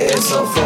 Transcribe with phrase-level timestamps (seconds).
[0.00, 0.57] It's a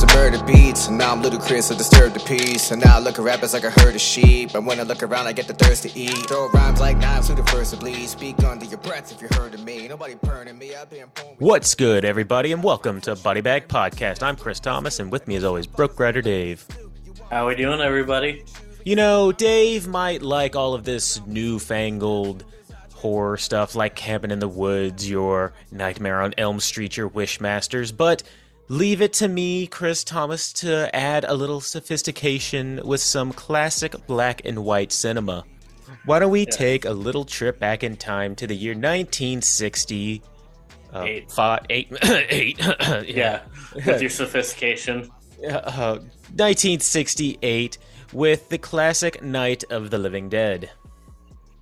[0.00, 2.70] the mic to murder beats, and now I'm ludicrous to disturb the peace.
[2.70, 4.54] And now I look at rappers like a herd of sheep.
[4.54, 6.26] And when I look around, I get the thirst to eat.
[6.28, 8.08] Throw rhymes like knives to the first to bleed.
[8.08, 9.88] Speak under your breath if you heard of me.
[9.88, 10.74] Nobody burning me.
[10.74, 14.22] I've been born What's good, everybody, and welcome to Buddy Bag Podcast.
[14.22, 16.66] I'm Chris Thomas, and with me, as always, Brooke Rider Dave.
[17.30, 18.44] How we doing, everybody?
[18.84, 22.44] You know, Dave might like all of this newfangled
[22.94, 28.22] horror stuff like Cabin in the Woods, your Nightmare on Elm Street, your Wishmasters, but
[28.70, 34.42] leave it to me, Chris Thomas, to add a little sophistication with some classic black
[34.44, 35.44] and white cinema.
[36.06, 40.22] Why don't we take a little trip back in time to the year 1960?
[40.94, 41.30] Uh, Eight.
[41.30, 41.92] Five, eight,
[42.30, 42.58] eight.
[43.06, 43.42] Yeah,
[43.74, 45.10] with your sophistication.
[45.48, 45.98] uh,
[46.34, 47.78] 1968
[48.12, 50.70] with the classic Night of the Living Dead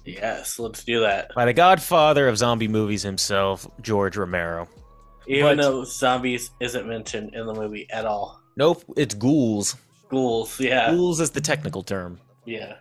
[0.04, 1.30] Yes, let's do that.
[1.34, 4.66] by the godfather of zombie movies himself, George Romero.
[5.28, 8.40] Even But- though zombies isn't mentioned in the movie at all.
[8.56, 9.76] Nope, it's ghouls.
[10.10, 12.18] Ghouls, yeah, Ghouls is the technical term.
[12.46, 12.76] yeah.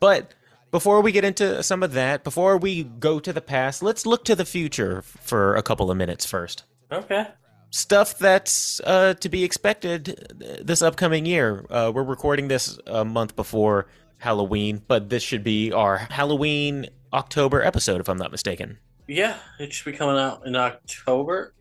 [0.00, 0.32] But
[0.70, 4.24] before we get into some of that, before we go to the past, let's look
[4.24, 6.64] to the future for a couple of minutes first.
[6.90, 7.26] Okay.
[7.70, 11.66] Stuff that's uh, to be expected this upcoming year.
[11.70, 13.86] Uh, we're recording this a month before
[14.18, 18.78] Halloween, but this should be our Halloween October episode, if I'm not mistaken.
[19.08, 21.54] Yeah, it should be coming out in October.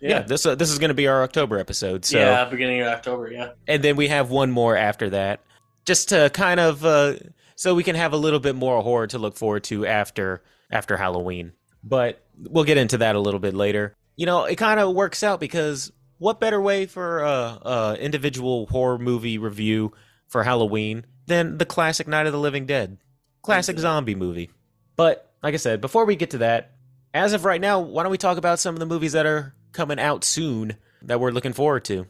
[0.00, 2.04] Yeah, this uh, this is going to be our October episode.
[2.04, 3.30] So, yeah, beginning of October.
[3.30, 3.50] Yeah.
[3.66, 5.40] and then we have one more after that,
[5.84, 7.14] just to kind of uh,
[7.56, 10.96] so we can have a little bit more horror to look forward to after after
[10.96, 11.52] Halloween.
[11.82, 13.94] But we'll get into that a little bit later.
[14.16, 17.96] You know, it kind of works out because what better way for a uh, uh,
[17.98, 19.92] individual horror movie review
[20.26, 22.98] for Halloween than the classic Night of the Living Dead,
[23.42, 24.50] classic zombie movie.
[24.96, 26.72] But like I said, before we get to that,
[27.14, 29.54] as of right now, why don't we talk about some of the movies that are
[29.72, 32.06] coming out soon that we're looking forward to?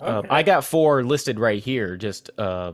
[0.00, 0.28] Uh, Okay.
[0.30, 2.72] I got four listed right here, just uh,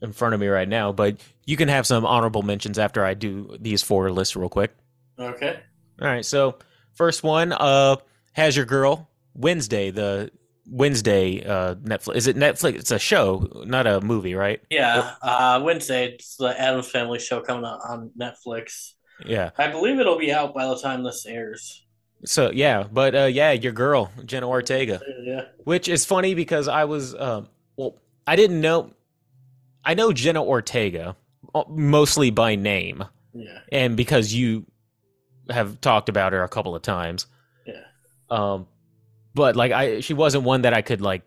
[0.00, 0.92] in front of me right now.
[0.92, 1.16] But
[1.46, 4.72] you can have some honorable mentions after I do these four lists real quick.
[5.18, 5.58] okay.
[6.00, 6.24] All right.
[6.24, 6.58] So
[6.94, 7.96] first one, uh,
[8.32, 10.30] has your girl Wednesday the
[10.66, 12.74] Wednesday uh Netflix is it Netflix?
[12.76, 14.60] It's a show, not a movie, right?
[14.70, 15.14] Yeah.
[15.22, 18.92] Uh, Wednesday, it's the Addams Family show coming out on Netflix.
[19.26, 19.50] Yeah.
[19.58, 21.83] I believe it'll be out by the time this airs.
[22.24, 25.00] So yeah, but uh, yeah, your girl Jenna Ortega.
[25.22, 25.42] Yeah.
[25.64, 28.92] Which is funny because I was, um, well, I didn't know.
[29.84, 31.16] I know Jenna Ortega
[31.54, 33.04] uh, mostly by name,
[33.34, 33.58] Yeah.
[33.70, 34.64] and because you
[35.50, 37.26] have talked about her a couple of times.
[37.66, 37.82] Yeah.
[38.30, 38.66] Um,
[39.34, 41.22] but like I, she wasn't one that I could like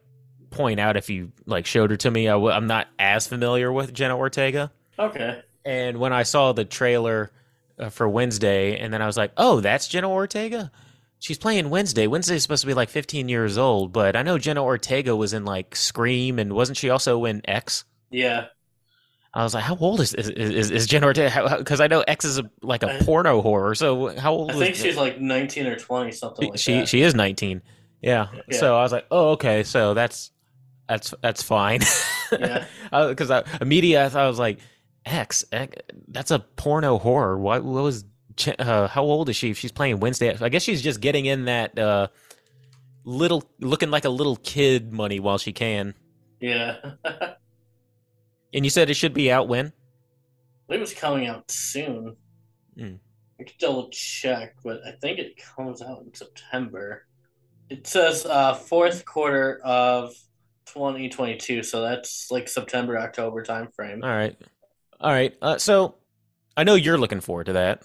[0.50, 2.28] point out if you like showed her to me.
[2.28, 5.42] I w- I'm not as familiar with Jenna Ortega, Okay.
[5.66, 7.32] and when I saw the trailer
[7.80, 10.72] uh, for Wednesday, and then I was like, oh, that's Jenna Ortega.
[11.20, 12.06] She's playing Wednesday.
[12.08, 15.46] Wednesday's supposed to be like 15 years old, but I know Jenna Ortega was in
[15.46, 17.86] like Scream, and wasn't she also in X?
[18.12, 18.46] Yeah.
[19.34, 21.58] I was like, how old is is, is, is Jenna Ortega?
[21.58, 23.76] Because I know X is a, like a I- porno horror.
[23.76, 24.52] So how old?
[24.52, 26.88] I think she's like 19 or 20, something like she that.
[26.88, 27.62] she is 19.
[28.02, 28.28] Yeah.
[28.34, 28.58] Yeah.
[28.58, 29.64] So I was like, oh, okay.
[29.64, 30.32] So that's
[30.88, 31.82] that's that's fine.
[32.32, 32.66] Yeah.
[32.92, 34.60] Because I, immediately I, thought I was like,
[35.08, 35.76] X, X,
[36.08, 37.38] that's a porno horror.
[37.38, 38.06] What, what was?
[38.60, 39.50] Uh, how old is she?
[39.50, 42.08] If she's playing Wednesday, I guess she's just getting in that uh,
[43.04, 45.96] little, looking like a little kid money while she can.
[46.40, 46.76] yeah.
[48.54, 49.74] And you said it should be out when?
[50.70, 52.16] it was coming out soon.
[52.78, 52.96] Hmm.
[53.40, 57.06] I could double check, but I think it comes out in September.
[57.70, 60.14] It says uh, fourth quarter of
[60.68, 64.04] 2022, so that's like September October time frame.
[64.04, 64.36] All right,
[65.02, 65.34] all right.
[65.42, 65.96] Uh, so
[66.56, 67.84] I know you're looking forward to that.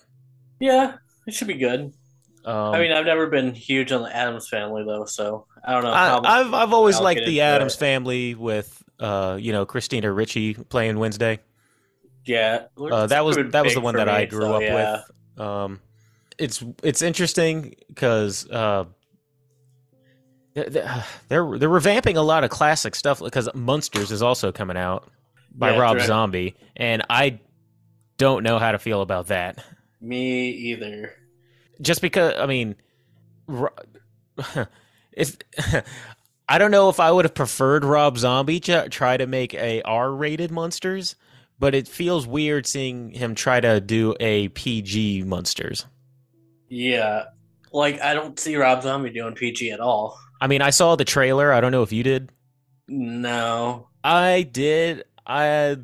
[0.61, 0.97] Yeah,
[1.27, 1.93] it should be good.
[2.45, 5.85] Um, I mean, I've never been huge on the Addams family though, so I don't
[5.85, 5.93] know.
[5.93, 7.79] I, how I've I've always liked the Addams it.
[7.79, 11.39] family with uh you know Christina Ricci playing Wednesday.
[12.25, 15.03] yeah, Uh, that was that was the one that I grew so up yeah.
[15.37, 15.41] with.
[15.47, 15.81] Um,
[16.39, 18.85] it's it's interesting because uh,
[20.55, 20.85] th- th-
[21.29, 25.09] they're they're revamping a lot of classic stuff because Munsters is also coming out
[25.55, 27.41] by Yeah, Rob direct- Zombie, and I
[28.19, 29.63] don't know how to feel about that.
[30.01, 31.13] Me either.
[31.81, 32.75] just because I mean,
[35.13, 35.37] if
[36.49, 39.83] I don't know if I would have preferred Rob Zombie to try to make a
[39.83, 41.15] R-rated Munsters,
[41.59, 45.87] but it feels weird seeing him try to do a PG Munsters.
[46.69, 47.25] Yeah,
[47.73, 50.19] like I don't see Rob Zombie doing PG at all.
[50.41, 51.53] I mean, I saw the trailer.
[51.53, 52.31] I don't know if you did.
[52.89, 53.89] No.
[54.03, 55.05] I did.
[55.27, 55.77] I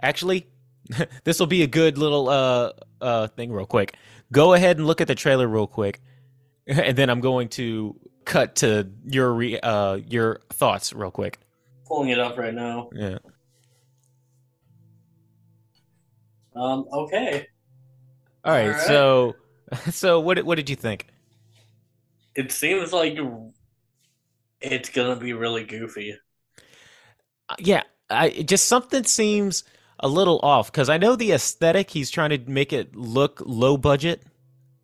[0.00, 0.46] actually,
[1.24, 3.96] this will be a good little uh uh thing, real quick.
[4.32, 6.00] Go ahead and look at the trailer real quick,
[6.66, 11.38] and then I'm going to cut to your re- uh your thoughts real quick.
[11.86, 12.90] Pulling it up right now.
[12.92, 13.18] Yeah.
[16.54, 16.86] Um.
[16.92, 17.46] Okay.
[18.44, 18.76] All right.
[18.76, 18.80] Alright.
[18.86, 19.36] So,
[19.90, 21.06] so what did- what did you think?
[22.34, 23.18] It seems like
[24.60, 26.16] it's gonna be really goofy.
[27.48, 29.64] Uh, Yeah, I just something seems
[30.00, 31.90] a little off because I know the aesthetic.
[31.90, 34.22] He's trying to make it look low budget,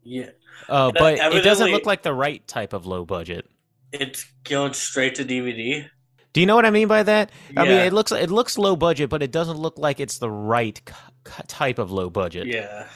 [0.02, 0.30] Yeah.
[0.68, 3.46] uh, but it doesn't look like the right type of low budget.
[3.92, 5.86] It's going straight to DVD.
[6.32, 7.30] Do you know what I mean by that?
[7.56, 10.30] I mean, it looks it looks low budget, but it doesn't look like it's the
[10.30, 10.80] right
[11.26, 12.48] c- type of low budget.
[12.48, 12.88] Yeah.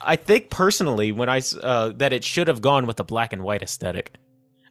[0.00, 3.42] I think personally, when I uh, that it should have gone with the black and
[3.42, 4.14] white aesthetic.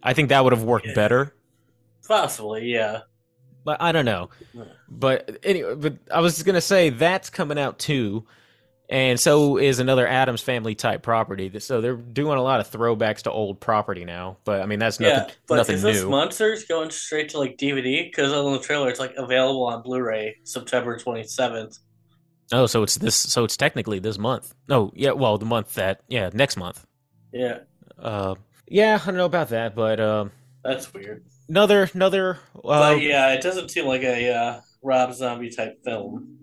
[0.02, 0.96] I think that would have worked Yeah.
[0.96, 1.36] better.
[2.08, 2.66] Possibly.
[2.74, 3.02] Yeah.
[3.64, 4.30] But I don't know.
[4.90, 8.26] But anyway, but I was gonna say that's coming out too,
[8.90, 11.52] and so is another Addams Family type property.
[11.60, 14.38] So they're doing a lot of throwbacks to old property now.
[14.44, 15.30] But I mean, that's nothing.
[15.30, 15.34] Yeah.
[15.48, 16.10] But nothing is this new.
[16.10, 18.04] Munsters going straight to like DVD?
[18.04, 21.78] Because on the trailer, it's like available on Blu-ray September twenty seventh.
[22.52, 23.16] oh, so it's this.
[23.16, 24.54] So it's technically this month.
[24.68, 26.86] No, yeah, well, the month that yeah, next month.
[27.32, 27.60] Yeah.
[27.98, 28.36] Uh,
[28.68, 30.32] yeah, I don't know about that, but um,
[30.64, 31.24] That's weird.
[31.50, 32.40] Another another.
[32.56, 32.62] Uh,
[32.96, 36.38] but yeah, it doesn't seem like a uh, Rob Zombie type film.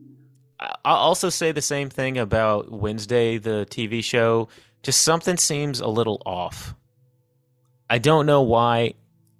[0.61, 4.49] I'll also say the same thing about Wednesday, the TV show.
[4.83, 6.75] Just something seems a little off.
[7.89, 8.95] I don't know why.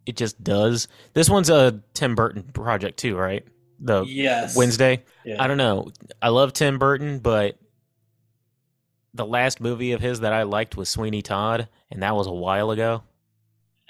[0.07, 0.89] It just does.
[1.13, 3.45] This one's a Tim Burton project too, right?
[3.81, 4.57] The yes.
[4.57, 5.05] Wednesday.
[5.25, 5.43] Yeah.
[5.43, 5.91] I don't know.
[6.21, 7.59] I love Tim Burton, but
[9.15, 12.33] the last movie of his that I liked was Sweeney Todd, and that was a
[12.33, 13.03] while ago.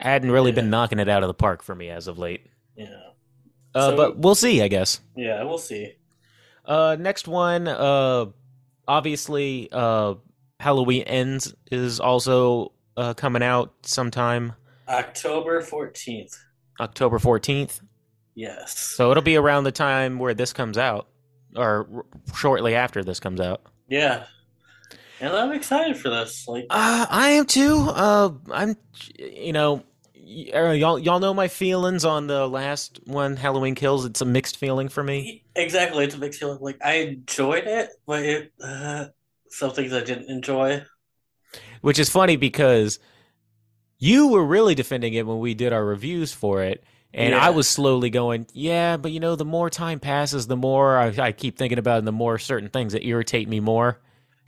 [0.00, 2.47] Hadn't really been knocking it out of the park for me as of late.
[2.76, 2.87] Yeah.
[3.75, 5.00] Uh, So- but we'll see, I guess.
[5.17, 5.43] Yeah.
[5.44, 5.93] We'll see.
[6.64, 8.26] Uh, next one, uh,
[8.87, 10.14] obviously, uh,
[10.58, 14.52] Halloween Ends is also uh, coming out sometime
[14.88, 16.37] October fourteenth.
[16.81, 17.81] October 14th.
[18.35, 18.79] Yes.
[18.79, 21.08] So it'll be around the time where this comes out,
[21.56, 22.05] or r-
[22.35, 23.62] shortly after this comes out.
[23.88, 24.25] yeah.
[25.23, 26.49] And I'm excited for this.
[26.49, 26.64] Like.
[26.70, 27.76] Uh, I am too.
[27.91, 28.75] Uh, I'm,
[29.19, 29.82] you know,
[30.30, 34.04] y'all, y'all know my feelings on the last one, Halloween Kills.
[34.04, 35.42] It's a mixed feeling for me.
[35.56, 36.58] Exactly, it's a mixed feeling.
[36.60, 39.06] Like I enjoyed it, but it uh,
[39.48, 40.82] some things I didn't enjoy.
[41.80, 42.98] which is funny because
[43.98, 47.44] you were really defending it when we did our reviews for it and Yeah.
[47.44, 51.06] i was slowly going yeah but you know the more time passes the more i,
[51.18, 54.00] I keep thinking about it and the more certain things that irritate me more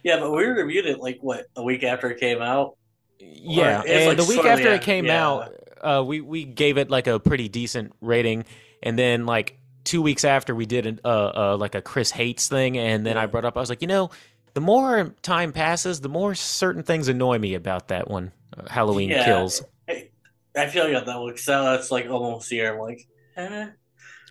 [0.05, 2.77] Yeah, but we reviewed it like what a week after it came out.
[3.19, 5.27] yeah and like the week after it came yeah.
[5.27, 5.53] out
[5.83, 8.45] uh, we, we gave it like a pretty decent rating
[8.83, 12.49] and then like two weeks after we did an, uh, uh, like a chris hates
[12.49, 14.11] thing and then i brought up i was like you know
[14.55, 19.11] the more time passes the more certain things annoy me about that one uh, halloween
[19.11, 19.25] Yeah.
[19.25, 20.09] kills I,
[20.57, 22.75] I feel you on that one So that's like almost here.
[22.75, 23.69] I'm like, eh,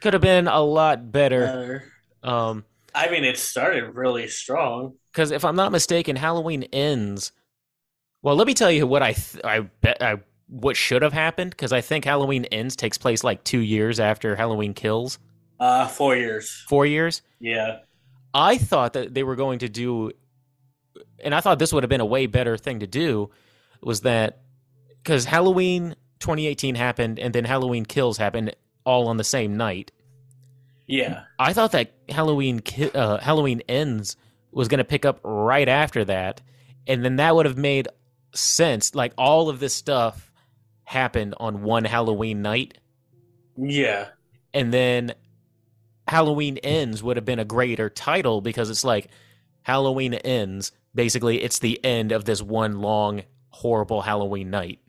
[0.01, 1.45] could have been a lot better.
[1.45, 1.83] better.
[2.23, 2.63] Um,
[2.93, 4.93] I mean, it started really strong.
[5.11, 7.31] because if I'm not mistaken, Halloween ends.
[8.21, 10.19] Well, let me tell you what I th- I bet I
[10.51, 14.35] what should have happened because I think Halloween ends takes place like two years after
[14.35, 15.17] Halloween kills.
[15.59, 16.65] Uh, four years.
[16.67, 17.21] Four years.
[17.39, 17.79] Yeah,
[18.33, 20.11] I thought that they were going to do,
[21.23, 23.29] and I thought this would have been a way better thing to do,
[23.81, 24.41] was that
[25.01, 28.53] because Halloween 2018 happened and then Halloween kills happened
[28.85, 29.91] all on the same night.
[30.85, 32.61] yeah, I thought that Halloween
[32.93, 34.17] uh, Halloween ends
[34.51, 36.41] was going to pick up right after that,
[36.87, 37.87] and then that would have made
[38.35, 38.93] sense.
[38.93, 40.30] Like all of this stuff
[40.83, 42.77] happened on one Halloween night,
[43.57, 44.09] yeah,
[44.53, 45.13] and then
[46.07, 49.09] Halloween ends would have been a greater title because it's like
[49.63, 50.71] Halloween ends.
[50.93, 54.79] Basically, it's the end of this one long horrible Halloween night.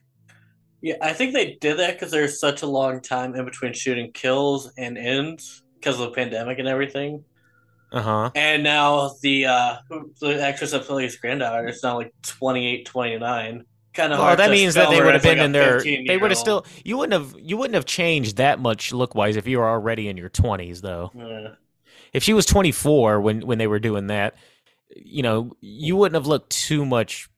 [0.80, 0.96] yeah.
[1.00, 4.72] I think they did that because there's such a long time in between shooting kills
[4.76, 7.24] and ends because of the pandemic and everything.
[7.92, 8.30] Uh huh.
[8.34, 9.76] And now the uh,
[10.20, 13.64] the actress that plays granddaughter is now like 28, 29.
[13.94, 15.74] Kind of Well, hard that means that they would have as, like, been in their.
[15.74, 16.64] 15 They would have still.
[16.84, 17.38] You wouldn't have.
[17.38, 20.80] You wouldn't have changed that much look wise if you were already in your twenties,
[20.80, 21.10] though.
[21.14, 21.48] Yeah.
[22.12, 24.34] If she was twenty four when when they were doing that,
[24.96, 27.28] you know, you wouldn't have looked too much.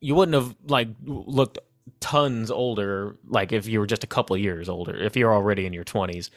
[0.00, 1.58] You wouldn't have like looked
[2.00, 4.94] tons older, like if you were just a couple years older.
[4.94, 6.30] If you're already in your twenties,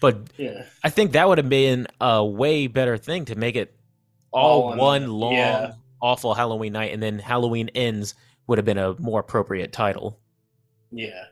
[0.00, 0.64] but yeah.
[0.84, 3.74] I think that would have been a way better thing to make it
[4.30, 5.72] all, All in one long yeah.
[6.02, 8.14] awful Halloween night, and then Halloween ends
[8.46, 10.18] would have been a more appropriate title.
[10.90, 11.24] Yeah.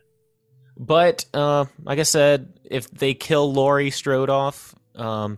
[0.77, 5.37] But uh, like I said, if they kill Laurie Strode off, um,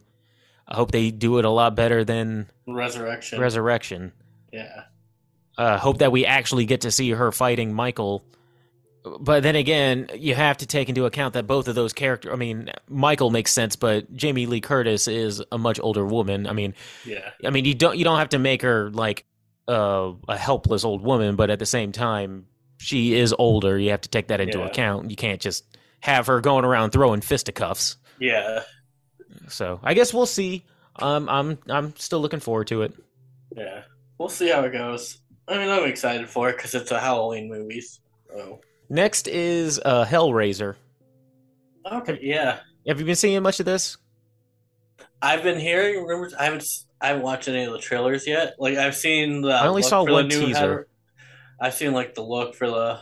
[0.68, 3.40] I hope they do it a lot better than Resurrection.
[3.40, 4.12] Resurrection.
[4.52, 4.84] yeah.
[5.58, 8.24] uh, hope that we actually get to see her fighting Michael.
[9.20, 12.34] But then again, you have to take into account that both of those characters.
[12.34, 16.46] I mean, Michael makes sense, but Jamie Lee Curtis is a much older woman.
[16.48, 16.74] I mean,
[17.06, 17.30] Yeah.
[17.46, 19.24] I mean, you don't you don't have to make her like
[19.68, 22.46] uh, a helpless old woman, but at the same time,
[22.78, 23.78] she is older.
[23.78, 24.68] You have to take that into Yeah.
[24.68, 25.10] account.
[25.10, 25.66] You can't just
[26.02, 27.98] have her going around throwing fisticuffs.
[28.20, 28.64] Yeah.
[29.50, 30.66] So I guess we'll see.
[30.98, 32.94] Um, I'm I'm still looking forward to it.
[33.56, 33.84] Yeah.
[34.18, 35.20] We'll see how it goes.
[35.48, 37.82] I mean, I'm excited for it because it's a Halloween movie.
[37.82, 38.62] So.
[38.90, 40.76] Next is uh, Hellraiser.
[41.92, 42.20] Okay.
[42.22, 42.60] Yeah.
[42.88, 43.98] Have you been seeing much of this?
[45.22, 46.34] I've been hearing rumors.
[46.34, 46.64] I haven't.
[47.00, 48.56] I haven't watched any of the trailers yet.
[48.60, 49.50] Like I've seen the.
[49.52, 50.54] I only saw one teaser.
[50.54, 50.84] Hell-
[51.60, 53.00] I've seen like the look for the.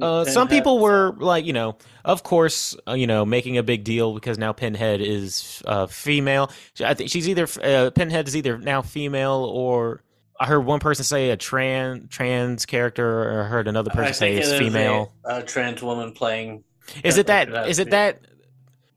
[0.00, 3.82] Uh, some people were like, you know, of course, uh, you know, making a big
[3.82, 6.52] deal because now Pinhead is uh, female.
[6.84, 10.04] I think she's either uh, Pinhead is either now female or
[10.40, 14.36] I heard one person say a trans trans character, or I heard another person say
[14.36, 15.12] it's it female.
[15.24, 16.62] A, a trans woman playing.
[17.02, 17.68] Is it that?
[17.68, 18.20] Is it that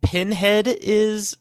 [0.03, 1.35] Pinhead is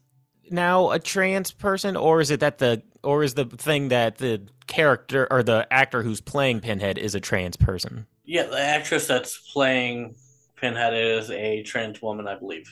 [0.50, 4.42] now a trans person, or is it that the or is the thing that the
[4.66, 8.06] character or the actor who's playing Pinhead is a trans person?
[8.24, 10.14] Yeah, the actress that's playing
[10.56, 12.70] Pinhead is a trans woman, I believe.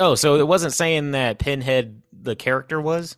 [0.00, 3.16] Oh, so it wasn't saying that Pinhead the character was.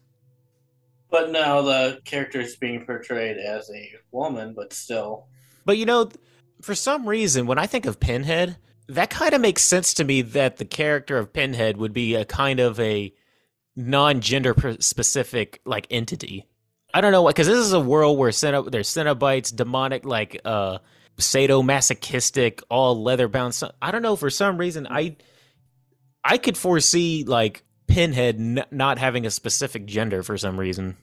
[1.11, 5.27] But no, the character is being portrayed as a woman, but still.
[5.65, 6.11] But you know,
[6.63, 8.57] for some reason, when I think of Pinhead,
[8.89, 12.25] that kind of makes sense to me that the character of Pinhead would be a
[12.25, 13.13] kind of a
[13.77, 16.47] non-gender specific like entity.
[16.93, 20.41] I don't know what because this is a world where Ceno- there's Cenobites, demonic, like
[20.45, 20.79] uh
[21.19, 23.55] sadomasochistic, all leather bound.
[23.55, 25.17] So- I don't know for some reason I
[26.25, 30.97] I could foresee like Pinhead n- not having a specific gender for some reason,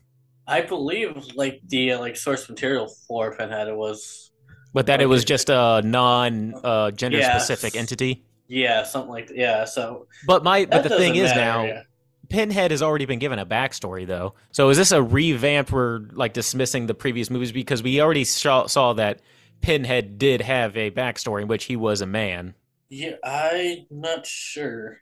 [0.47, 4.31] I believe like the uh, like source material for Pinhead was
[4.73, 8.23] but that it was just a non uh, gender specific entity.
[8.47, 9.37] yeah something like that.
[9.37, 11.81] Yeah, so But my but the thing is matter, now yeah.
[12.29, 14.35] Pinhead has already been given a backstory though.
[14.51, 18.67] So is this a revamp We're like dismissing the previous movies because we already saw,
[18.67, 19.21] saw that
[19.61, 22.55] Pinhead did have a backstory in which he was a man.
[22.89, 25.01] Yeah, I'm not sure.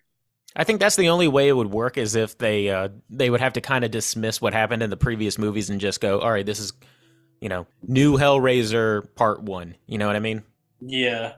[0.56, 3.42] I think that's the only way it would work is if they uh, they would
[3.42, 6.32] have to kind of dismiss what happened in the previous movies and just go, all
[6.32, 6.74] right, this is
[7.42, 9.76] you know new Hellraiser Part One.
[9.88, 10.44] You know what I mean?
[10.80, 11.34] Yeah,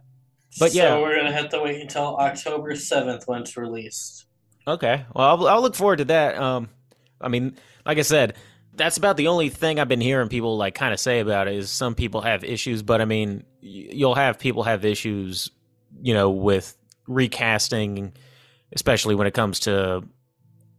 [0.57, 0.95] But yeah.
[0.95, 4.26] so we're gonna have to wait until October seventh when it's released.
[4.67, 5.05] Okay.
[5.15, 6.37] Well, I'll, I'll look forward to that.
[6.37, 6.69] Um,
[7.21, 8.35] I mean, like I said,
[8.73, 11.55] that's about the only thing I've been hearing people like kind of say about it
[11.55, 15.49] is some people have issues, but I mean, y- you'll have people have issues,
[16.01, 18.13] you know, with recasting,
[18.73, 20.03] especially when it comes to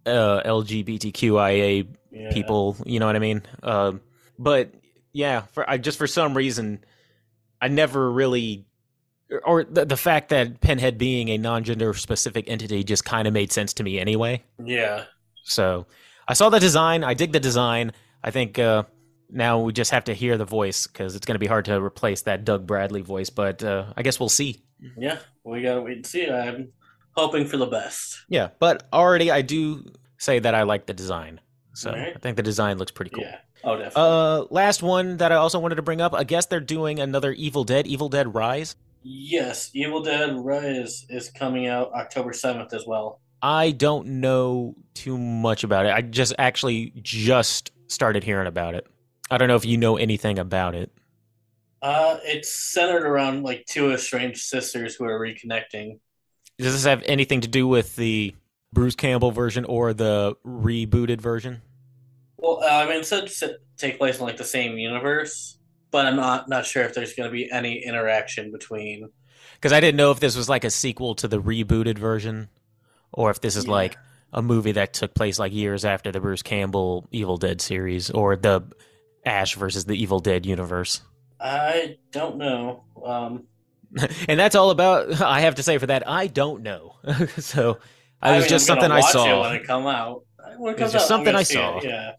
[0.07, 2.31] uh, LGBTQIA Yeah.
[2.33, 2.77] people.
[2.87, 3.43] You know what I mean?
[3.63, 4.01] Um,
[4.39, 4.73] but
[5.13, 6.85] yeah, for I just for some reason,
[7.61, 8.67] I never really,
[9.45, 13.53] or the, the fact that Pinhead being a non-gender specific entity just kind of made
[13.53, 14.43] sense to me anyway.
[14.65, 15.05] Yeah,
[15.45, 15.87] So
[16.27, 17.05] I saw the design.
[17.05, 17.93] I dig the design.
[18.25, 18.85] I think uh,
[19.31, 21.81] now we just have to hear the voice because it's going to be hard to
[21.83, 23.31] replace that Doug Bradley voice.
[23.31, 24.63] But uh, I guess we'll see.
[24.97, 25.19] yeah.
[25.45, 26.29] We gotta wait and see.
[26.29, 26.73] I'm
[27.17, 28.19] hoping for the best.
[28.29, 29.85] Yeah, but already I do
[30.19, 31.41] say that I like the design.
[31.73, 32.13] So Alright.
[32.15, 33.25] I think the design looks pretty cool.
[33.25, 33.39] Yeah.
[33.65, 34.03] Oh, definitely.
[34.03, 36.13] Uh, last one that I also wanted to bring up.
[36.13, 38.77] I guess they're doing another Evil Dead, Evil Dead Rise.
[39.09, 43.21] Yes, Evil Dead Rise is coming out October seventh as well.
[43.41, 45.93] I don't know too much about it.
[45.93, 48.87] I just actually just started hearing about it.
[49.31, 50.91] I don't know if you know anything about it.
[51.81, 56.01] Uh, it's centered around like two estranged sisters who are reconnecting.
[56.59, 58.35] Does this have anything to do with the
[58.73, 61.63] Bruce Campbell version or the rebooted version?
[62.37, 65.58] Well, uh, I mean, it said to take place in like the same universe,
[65.91, 69.11] but I'm not not sure if there's going to be any interaction between.
[69.55, 72.49] Because I didn't know if this was like a sequel to the rebooted version,
[73.13, 73.73] or if this is Yeah.
[73.73, 73.97] like
[74.33, 78.37] a movie that took place like years after the Bruce Campbell Evil Dead series, or
[78.37, 78.63] the
[79.25, 81.01] Ash versus the Evil Dead universe.
[81.41, 82.85] I don't know.
[83.05, 83.45] Um,
[84.29, 85.21] and that's all about.
[85.21, 86.97] I have to say for that, I don't know.
[87.39, 87.79] so
[88.21, 89.25] I was mean, just I'm something I saw.
[89.25, 90.25] it when it come out.
[90.59, 91.79] When it comes just out, something I saw.
[91.79, 92.13] it, Yeah,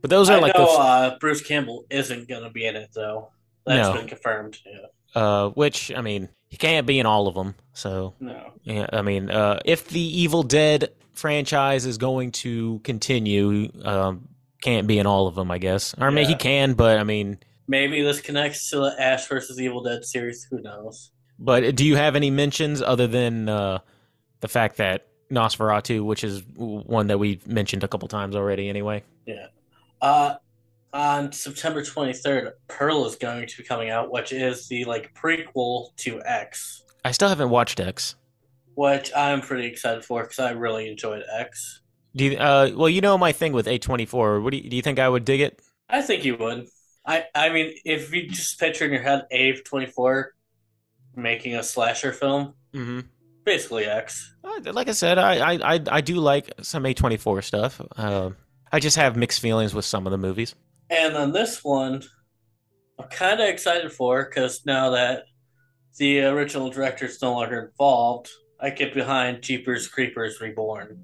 [0.00, 2.76] But those are I like know the uh, Bruce Campbell isn't going to be in
[2.76, 3.28] it though.
[3.66, 3.94] That's No.
[3.94, 4.58] been confirmed.
[4.64, 5.20] Yeah.
[5.20, 7.54] uh, which I mean, he can't be in all of them.
[7.72, 8.52] So No.
[8.62, 14.28] yeah, I mean, uh, if the Evil Dead franchise is going to continue, um,
[14.62, 15.94] can't be in all of them, I guess.
[15.98, 17.38] Or I mean, he can, but I mean,
[17.70, 20.44] Maybe this connects to the Ash versus Evil Dead series.
[20.50, 21.10] Who knows?
[21.38, 23.80] But do you have any mentions other than uh,
[24.40, 29.02] the fact that Nosferatu, which is one that we've mentioned a couple times already, anyway?
[29.26, 29.48] Yeah.
[30.00, 30.34] Uh,
[30.92, 35.94] on September 23rd, Pearl is going to be coming out, which is the like prequel
[35.98, 38.16] to X, I still haven't watched X.
[38.74, 41.80] which I'm pretty excited for because I really enjoyed X.
[42.16, 44.42] Do you, uh, well, you know my thing with A24.
[44.42, 45.60] What do you, do you think I would dig it?
[45.88, 46.66] I think you would.
[47.06, 50.24] I I mean, if you just picture in your head A24
[51.16, 53.00] making a slasher film, Mm-hmm.
[53.44, 54.34] basically X.
[54.64, 57.80] Like I said, I, I, I, I do like some A24 stuff.
[57.96, 58.30] Uh,
[58.72, 60.54] I just have mixed feelings with some of the movies.
[60.90, 62.02] And then this one,
[62.98, 65.24] I'm kind of excited for because now that
[65.98, 71.02] the original director is no longer involved, I get behind Jeepers Creepers Reborn,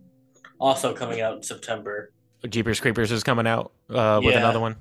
[0.58, 2.12] also coming out in September.
[2.48, 4.38] Jeepers Creepers is coming out uh, with Yeah.
[4.40, 4.76] another one.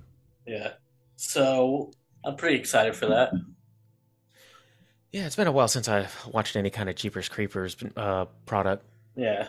[0.45, 0.73] Yeah.
[1.15, 1.91] So
[2.25, 3.31] I'm pretty excited for that.
[5.11, 8.83] Yeah, it's been a while since I've watched any kind of Jeepers Creepers uh, product.
[9.15, 9.47] Yeah.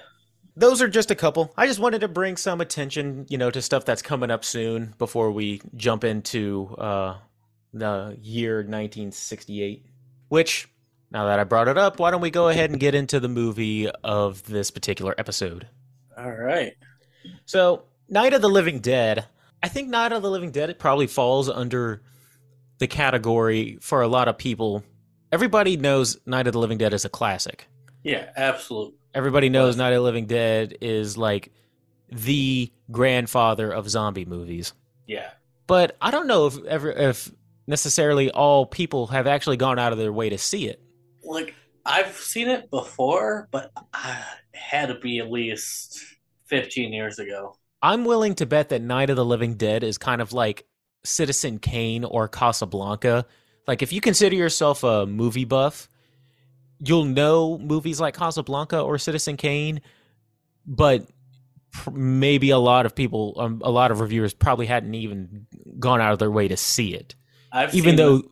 [0.57, 1.53] Those are just a couple.
[1.57, 4.95] I just wanted to bring some attention, you know, to stuff that's coming up soon
[4.99, 7.17] before we jump into uh,
[7.73, 9.85] the year 1968.
[10.29, 10.69] Which,
[11.11, 13.29] now that I brought it up, why don't we go ahead and get into the
[13.29, 15.67] movie of this particular episode?
[16.17, 16.75] All right.
[17.47, 19.27] So, Night of the Living Dead.
[19.63, 22.03] I think Night of the Living Dead it probably falls under
[22.79, 24.85] the category for a lot of people.
[25.33, 27.67] Everybody knows Night of the Living Dead is a classic.
[28.03, 28.95] Yeah, absolute.
[29.15, 31.53] Everybody knows Night of the Living Dead is like
[32.11, 34.73] the grandfather of zombie movies.
[35.07, 35.31] Yeah.
[35.67, 37.31] But I don't know if ever if
[37.67, 40.83] necessarily all people have actually gone out of their way to see it.
[41.23, 41.55] Like
[41.87, 46.03] I've seen it before, but uh, I had to be at least
[46.47, 47.57] 15 years ago.
[47.83, 50.67] I'm willing to bet that Night of the Living Dead is kind of like
[51.05, 53.27] Citizen Kane or Casablanca.
[53.67, 55.89] Like if you consider yourself a movie buff,
[56.87, 59.81] you'll know movies like Casablanca or Citizen Kane,
[60.67, 61.07] but
[61.73, 65.47] pr- maybe a lot of people, um, a lot of reviewers probably hadn't even
[65.79, 67.15] gone out of their way to see it.
[67.53, 68.29] I've Even seen though the-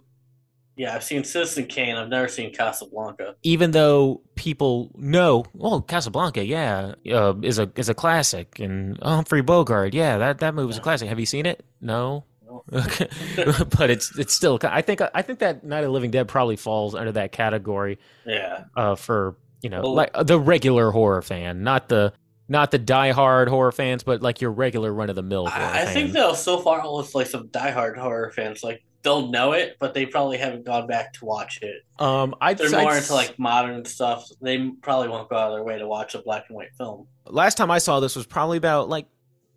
[0.75, 1.97] yeah, I've seen Citizen Kane.
[1.97, 3.37] I've never seen Casablanca.
[3.43, 9.43] even though people know, well, Casablanca, yeah, uh, is a is a classic, and Humphrey
[9.43, 10.83] Bogart, yeah, that that movie's a Yeah.
[10.83, 11.09] classic.
[11.11, 11.63] Have you seen it?
[11.81, 12.25] No.
[12.71, 12.81] No.
[12.83, 13.09] Okay.
[13.77, 16.57] but it's it's still I think I think that Night of the Living Dead probably
[16.57, 18.65] falls under that category Yeah.
[18.77, 22.13] uh for you know Well- like the regular horror fan not the
[22.49, 25.87] not the diehard horror fans but like your regular run of the mill I, I
[25.87, 29.95] think they'll so far with like some diehard horror fans, like they'll know it, but
[29.95, 31.83] they probably haven't gone back to watch it.
[31.99, 34.29] um I'd, They're I'd more s- into like modern stuff.
[34.41, 37.07] They probably won't go out of their way to watch a black and white film.
[37.27, 39.07] last time I saw this was probably about like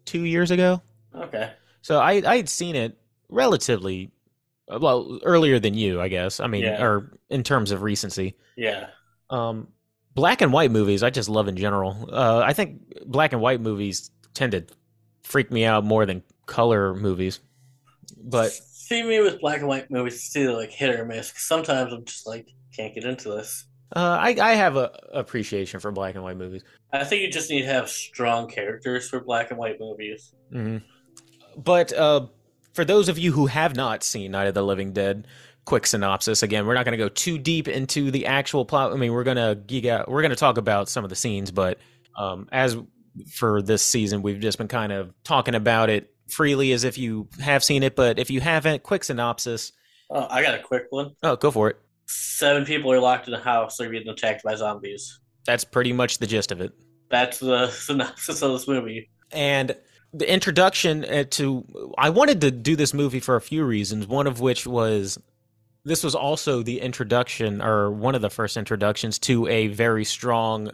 [0.05, 0.81] 2 years ago
[1.15, 1.51] Okay.
[1.86, 2.98] So I I had seen it
[3.30, 4.12] relatively
[4.74, 6.84] uh, well earlier than you I guess I mean Yeah.
[6.84, 8.88] or in terms of recency Yeah.
[9.30, 9.67] Um,
[10.13, 12.10] black and white movies, I just love in general.
[12.12, 14.65] Uh, I think black and white movies tend to
[15.24, 17.39] freak me out more than color movies.
[18.24, 21.34] But see me with black and white movies, it's either like hit or miss.
[21.36, 23.65] sometimes I'm just like can't get into this.
[23.95, 26.63] uh, I, I have a appreciation for black and white movies.
[26.93, 30.34] I think you just need to have strong characters for black and white movies.
[30.52, 30.78] hmm
[31.58, 32.28] But uh,
[32.74, 35.28] for those of you who have not seen Night of the Living Dead,
[35.65, 36.44] quick synopsis.
[36.44, 38.94] Again, we're not going to go too deep into the actual plot.
[38.94, 40.10] I mean, we're going to geek out.
[40.10, 41.80] We're going to talk about some of the scenes, but
[42.18, 42.78] um, as
[43.32, 47.28] for this season, we've just been kind of talking about it freely as if you
[47.41, 47.96] have seen it.
[47.96, 49.72] But if you haven't, quick synopsis.
[50.10, 51.15] Oh, I got a quick one.
[51.24, 51.78] Oh, go for it.
[52.08, 53.78] Seven people are locked in a house.
[53.78, 55.20] They're being attacked by zombies.
[55.46, 56.74] That's pretty much the gist of it.
[57.10, 59.10] That's the synopsis of this movie.
[59.32, 59.76] and
[60.15, 64.08] the introduction uh, to I wanted to do this movie for a few reasons.
[64.08, 65.19] One of which was
[65.84, 70.71] this was also the introduction or one of the first introductions to a very strong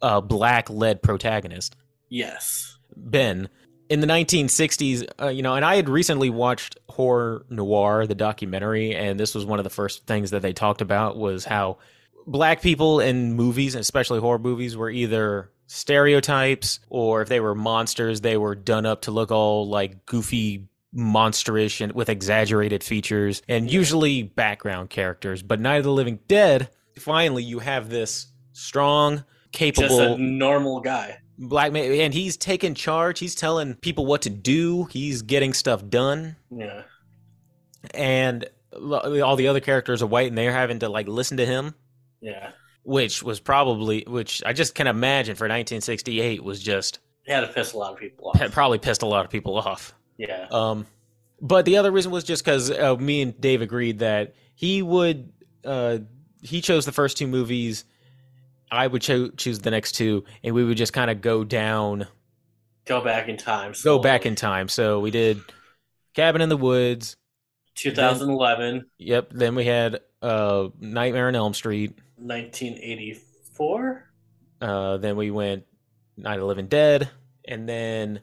[0.00, 1.74] uh, black led protagonist,
[2.08, 2.78] Yes.
[2.96, 3.48] Ben.
[3.88, 8.94] In the 1960s, uh, you know, and I had recently watched Horror Noir, the documentary,
[8.94, 11.78] and this was one of the first things that they talked about was how
[12.26, 18.20] black people in movies, especially horror movies, were either stereotypes or if they were monsters,
[18.22, 23.70] they were done up to look all like goofy, monsterish and with exaggerated features and
[23.70, 25.42] usually background characters.
[25.42, 30.80] But Night of the Living Dead, finally, you have this strong, Just a capable normal
[30.80, 31.18] guy.
[31.38, 33.18] black man, and he's taking charge.
[33.18, 34.84] He's telling people what to do.
[34.86, 36.82] He's getting stuff done Yeah.
[37.94, 41.74] and all the other characters are white and they're having to like listen to him
[42.20, 42.50] Yeah.
[42.88, 47.74] Which was probably which i just can imagine for 1968 was just had to piss
[47.74, 48.38] a lot of people off.
[48.38, 50.46] had probably pissed a lot of people off Yeah.
[50.50, 50.86] um
[51.40, 55.30] but the other reason was just because uh, me and dave agreed that he would
[55.64, 55.98] uh
[56.42, 57.84] he chose the first two movies.
[58.70, 62.06] I would cho- choose the next two, and we would just kind of go down,
[62.86, 63.72] Go back in time.
[63.82, 64.68] go back in time.
[64.68, 65.40] So we did
[66.14, 67.16] Cabin in the Woods.
[67.74, 69.30] 2011, Yep.
[69.32, 71.98] Then we had uh, Nightmare on Elm Street.
[72.20, 74.04] 1984.
[74.60, 75.64] Uh, then we went
[76.16, 77.08] Night of Living Dead,
[77.44, 78.20] and then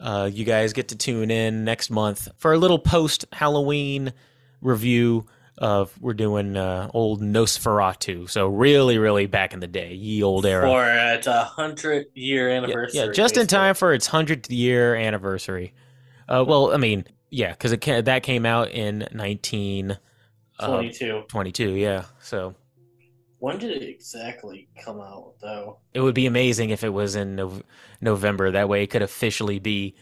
[0.00, 4.12] uh, you guys get to tune in next month for a little post Halloween
[4.60, 5.26] review
[5.58, 8.28] of we're doing uh, old Nosferatu.
[8.28, 10.68] So really, really back in the day, ye old era.
[10.68, 13.00] For its a hundred year anniversary.
[13.00, 15.72] yeah, just in time for its hundredth year anniversary.
[16.28, 19.98] Uh, well, I mean, yeah, because it ca- that came out in nineteen
[20.60, 20.92] twenty
[21.28, 21.52] 22.
[21.52, 21.70] two.
[21.72, 22.54] Yeah, so
[23.46, 25.78] When did it exactly come out, though?
[25.94, 27.62] it would be amazing if it was in Nov-
[28.00, 28.50] November.
[28.50, 29.94] That way, it could officially be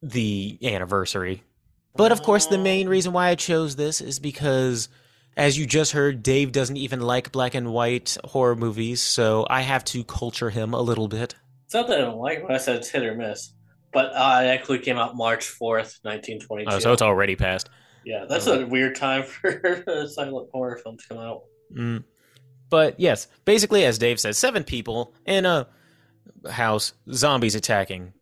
[0.00, 1.42] the anniversary.
[1.94, 4.88] But of course, the main reason why I chose this is because,
[5.36, 9.60] as you just heard, Dave doesn't even like black and white horror movies, so I
[9.60, 11.34] have to culture him a little bit.
[11.66, 13.52] It's not that I don't like it, but I said it's hit or miss.
[13.92, 16.70] But uh, it actually came out March 4th, 1922.
[16.70, 17.68] Oh, so it's already passed.
[18.06, 21.42] yeah, that's a weird time for a silent horror film to come out.
[21.76, 22.04] Mm.
[22.72, 25.66] But yes, basically, as Dave says, seven people in a
[26.50, 28.14] house, zombies attacking.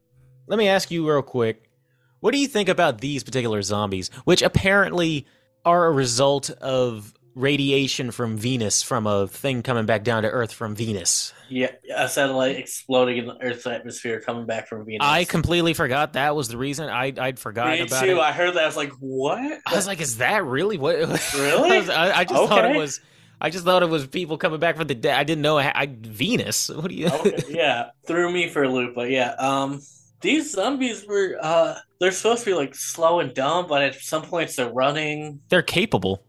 [0.49, 1.71] Let me ask you real quick
[2.19, 5.25] what do you think about these particular zombies, which apparently
[5.65, 10.53] are a result of radiation from Venus, from a thing coming back down to Earth
[10.53, 11.33] from Venus?
[11.49, 15.07] Yeah, a satellite exploding in the Earth's atmosphere coming back from Venus.
[15.09, 16.89] I completely forgot that was the reason.
[16.91, 18.17] I, I'd forgotten Me about too.
[18.17, 18.19] it.
[18.19, 18.65] I heard that.
[18.65, 19.61] I was like, what?
[19.65, 20.97] I was like, is that really what?
[20.97, 21.71] Really?
[21.71, 23.01] I, was- I- I just thought it was.
[23.41, 25.15] I just thought it was people coming back from the dead.
[25.19, 26.69] I didn't know I, I, Venus.
[26.69, 27.09] What do you?
[27.09, 28.95] okay, yeah, threw me for a loop.
[28.95, 29.81] But yeah, um,
[30.21, 34.23] these zombies were uh, they're supposed to be like slow and dumb, but at some
[34.23, 35.41] points they're running.
[35.49, 36.23] They're capable.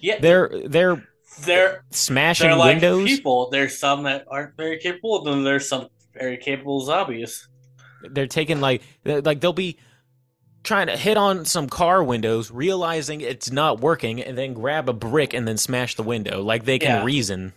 [0.00, 1.08] Yeah, They're they're
[1.40, 3.08] they're smashing they're like windows.
[3.08, 3.50] people.
[3.50, 7.48] There's some that aren't very capable, then there's some very capable zombies.
[8.02, 9.78] They're taking like like they'll be
[10.64, 14.92] trying to hit on some car windows, realizing it's not working, and then grab a
[14.92, 16.42] brick and then smash the window.
[16.42, 17.04] Like they can Yeah.
[17.04, 17.52] reason.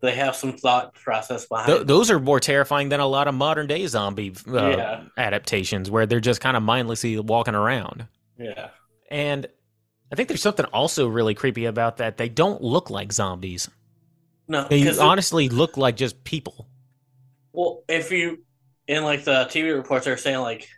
[0.00, 1.66] They have some thought process behind.
[1.68, 5.04] Th- those are more terrifying than a lot of modern day zombie uh, Yeah.
[5.16, 8.06] adaptations, where they're just kind of mindlessly walking around.
[8.38, 8.70] yeah,
[9.10, 9.46] And
[10.10, 12.16] I think there's something also really creepy about that.
[12.16, 13.68] They don't look like zombies.
[14.48, 16.66] no, They because it- honestly look like just people.
[17.52, 18.42] well, if you
[18.88, 20.68] in like the TV reports are saying like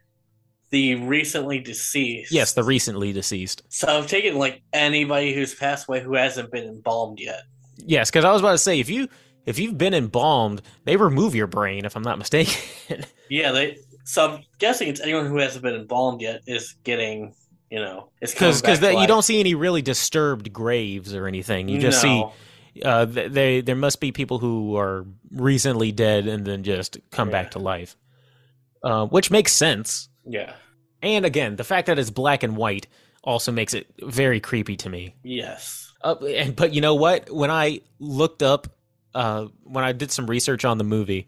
[0.75, 2.33] the recently deceased.
[2.33, 3.63] Yes, the recently deceased.
[3.69, 7.43] So I've taken like anybody who's passed away who hasn't been embalmed yet.
[7.77, 9.09] Yes, because I was about to say if you
[9.47, 11.85] if you've been embalmed, they remove your brain.
[11.85, 12.55] If I'm not mistaken.
[13.31, 13.79] Yeah, they.
[14.05, 17.35] So I'm guessing it's anyone who hasn't been embalmed yet is getting,
[17.71, 21.69] you know, coming Because back you don't see any really disturbed graves or anything.
[21.71, 22.35] You just No.
[22.75, 27.31] see uh, they there must be people who are recently dead and then just come
[27.31, 27.97] back to life,
[28.83, 30.11] uh, which makes sense.
[30.27, 30.53] Yeah.
[31.05, 32.87] And again, the fact that it's black and white
[33.23, 35.15] also makes it very creepy to me.
[35.23, 35.93] Yes.
[36.03, 37.31] Uh, and but you know what?
[37.31, 38.69] When I looked up,
[39.15, 41.27] uh, when I did some research on the movie,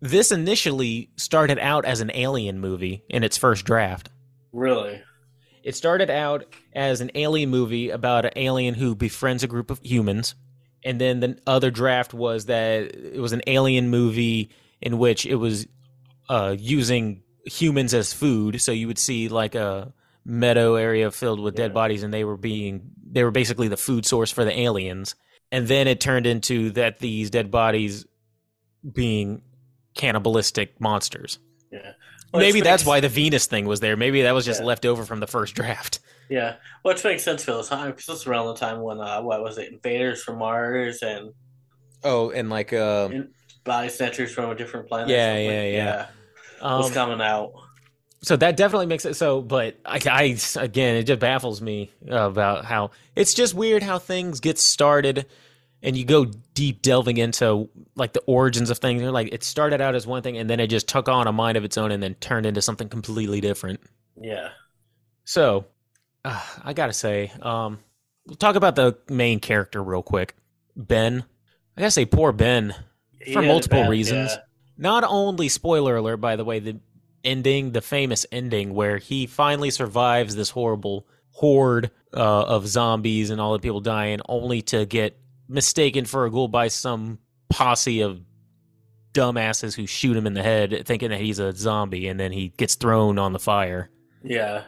[0.00, 4.08] this initially started out as an alien movie in its first draft.
[4.52, 5.02] Really.
[5.62, 9.80] It started out as an alien movie about an alien who befriends a group of
[9.82, 10.34] humans.
[10.84, 15.34] And then the other draft was that it was an alien movie in which it
[15.34, 15.66] was
[16.28, 18.60] uh, using humans as food.
[18.60, 19.92] So you would see like a
[20.24, 24.06] meadow area filled with dead bodies, and they were being they were basically the food
[24.06, 25.14] source for the aliens.
[25.52, 28.06] And then it turned into that these dead bodies
[28.92, 29.42] being
[29.94, 31.38] cannibalistic monsters.
[31.72, 31.92] Yeah.
[32.30, 33.96] Which Maybe that's makes- why the Venus thing was there.
[33.96, 34.66] Maybe that was just Yeah.
[34.66, 35.98] left over from the first draft.
[36.28, 39.20] Yeah, which makes sense for the time because this is around the time when uh,
[39.20, 41.32] what was it, invaders from Mars and
[42.04, 43.08] Oh, and like uh,
[43.64, 45.08] body snatchers from a different planet.
[45.08, 45.74] Yeah, Yeah, something.
[45.74, 46.06] yeah,
[46.60, 46.76] yeah.
[46.76, 47.52] was um, coming out.
[48.22, 49.40] so that definitely makes it so.
[49.40, 54.40] But I, I again, it just baffles me about how it's just weird how things
[54.40, 55.26] get started,
[55.82, 59.00] and you go deep delving into like the origins of things.
[59.02, 61.32] You're like, it started out as one thing, and then it just took on a
[61.32, 63.80] mind of its own, and then turned into something completely different.
[64.20, 64.50] Yeah.
[65.24, 65.64] So,
[66.24, 67.78] uh, I gotta say, um,
[68.26, 70.34] we'll talk about the main character real quick,
[70.76, 71.24] Ben.
[71.76, 72.74] I gotta say, poor Ben.
[73.22, 74.32] He For multiple bad- reasons.
[74.32, 74.42] yeah.
[74.80, 76.80] Not only spoiler alert, by the way, the
[77.22, 83.40] ending, the famous ending where he finally survives this horrible horde uh, of zombies and
[83.40, 87.18] all the people dying, only to get mistaken for a ghoul by some
[87.50, 88.22] posse of
[89.12, 92.48] dumbasses who shoot him in the head, thinking that he's a zombie, and then he
[92.56, 93.90] gets thrown on the fire.
[94.24, 94.64] Yeah.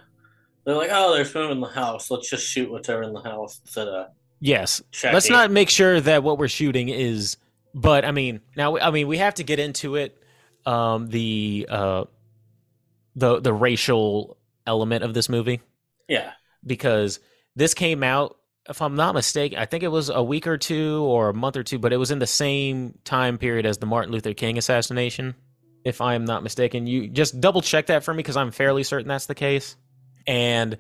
[0.65, 2.11] They're like, oh, there's food in the house.
[2.11, 4.09] Let's just shoot whatever in the house instead of
[4.41, 4.83] Yes.
[4.91, 7.37] Check Let's not make sure that what we're shooting is.
[7.75, 10.19] But I mean, now I mean we have to get into it.
[10.65, 12.05] Um, the uh,
[13.17, 15.61] the the racial element of this movie
[16.09, 16.33] Yeah.
[16.65, 17.19] because
[17.57, 18.37] this came out.
[18.69, 21.57] If I'm not mistaken, I think it was a week or two or a month
[21.57, 24.57] or two, but it was in the same time period as the Martin Luther King
[24.57, 25.35] assassination.
[25.85, 28.85] If I am not mistaken, you just double check that for me because I'm fairly
[28.85, 29.75] certain that's the case.
[30.29, 30.79] And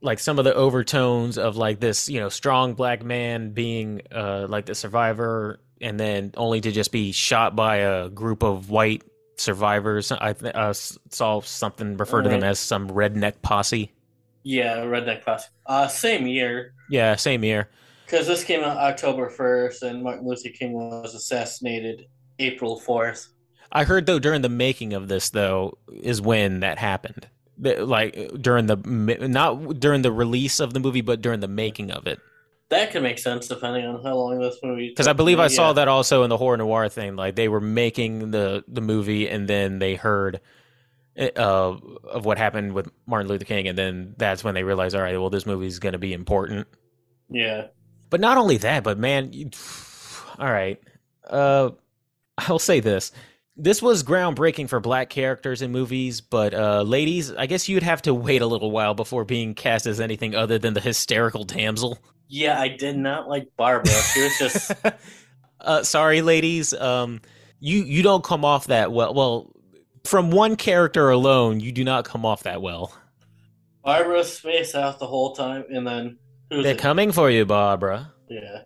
[0.00, 4.46] like some of the overtones of like this, you know, strong black man being uh
[4.48, 9.02] like the survivor and then only to just be shot by a group of white
[9.36, 10.12] survivors.
[10.12, 13.92] I th- uh, saw something refer to them as some redneck posse.
[14.42, 15.48] Yeah, Redneck Posse.
[15.66, 17.68] Uh, same year, Yeah, same year.
[18.06, 22.06] because this came out October 1st, and Martin Luther King was assassinated
[22.38, 23.26] April 4th.
[23.70, 27.28] I heard though during the making of this though is when that happened.
[27.58, 32.06] Like during the not during the release of the movie, but during the making of
[32.06, 32.18] it.
[32.70, 34.88] That could make sense depending on how long this movie.
[34.88, 35.72] Because I believe I saw Yeah.
[35.74, 37.16] that also in the horror noir thing.
[37.16, 40.40] Like they were making the the movie, and then they heard
[41.18, 45.02] uh, of what happened with Martin Luther King, and then that's when they realized, all
[45.02, 46.68] right, well, this movie is going to be important.
[47.28, 47.66] Yeah.
[48.08, 49.50] But not only that, but man, you,
[50.38, 50.80] all right.
[51.28, 51.70] Uh,
[52.38, 53.10] I'll say this:
[53.62, 56.20] this was groundbreaking for black characters in movies.
[56.20, 59.86] But uh, ladies, I guess you'd have to wait a little while before being cast
[59.86, 61.98] as anything other than the hysterical damsel.
[62.28, 63.92] Yeah, I did not like Barbara.
[63.92, 64.72] She was just.
[65.60, 66.72] uh, sorry, ladies.
[66.72, 67.20] Um,
[67.60, 69.14] you you don't come off that well.
[69.14, 69.52] Well,
[70.04, 72.94] from one character alone, you do not come off that well.
[73.84, 76.18] Barbara spaced out the whole time, and then.
[76.50, 76.80] Who's They're it?
[76.80, 78.12] coming for you, Barbara.
[78.28, 78.62] Yeah.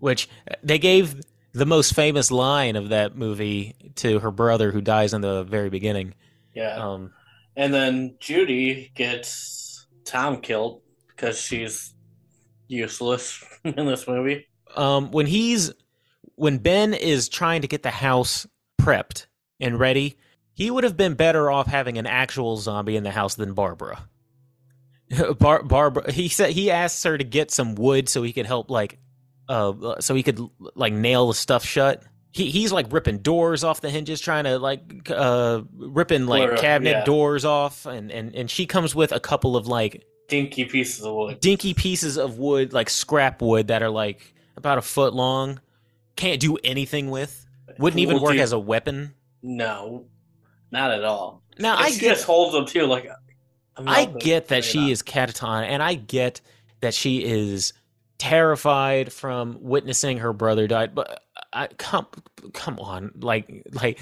[0.00, 0.28] Which
[0.62, 1.20] they gave
[1.54, 5.70] the most famous line of that movie to her brother, who dies in the very
[5.70, 6.14] beginning.
[6.54, 6.76] Yeah.
[6.76, 7.12] Um,
[7.56, 11.94] And then Judy gets Tom killed because she's
[12.68, 14.46] useless in this movie.
[14.76, 15.72] um, when he's
[16.36, 18.46] when Ben is trying to get the house
[18.82, 19.26] prepped
[19.60, 20.16] and ready,
[20.52, 24.08] he would have been better off having an actual zombie in the house than Barbara.
[25.38, 28.70] Bar- Barbara, he said he asks her to get some wood so he could help,
[28.70, 28.98] like,
[29.48, 30.40] uh, so he could
[30.74, 32.02] like nail the stuff shut.
[32.32, 36.60] He he's like ripping doors off the hinges, trying to like uh ripping like Literally,
[36.60, 37.04] cabinet yeah.
[37.04, 41.14] doors off, and and and she comes with a couple of like Dinky pieces of
[41.14, 41.40] wood.
[41.40, 45.60] dinky pieces of wood, like scrap wood, that are like about a foot long.
[46.16, 47.44] Can't do anything with.
[47.78, 49.14] Wouldn't even Well, work as a weapon.
[49.42, 50.06] No,
[50.70, 51.42] not at all.
[51.58, 52.86] Now And I she get, just holds them too.
[52.86, 53.08] Like
[53.76, 54.90] I get that she up.
[54.90, 56.40] is catatonic, and I get
[56.80, 57.72] that she is
[58.28, 60.86] terrified from witnessing her brother die.
[60.88, 62.06] But I come,
[62.52, 63.98] come on, like, like,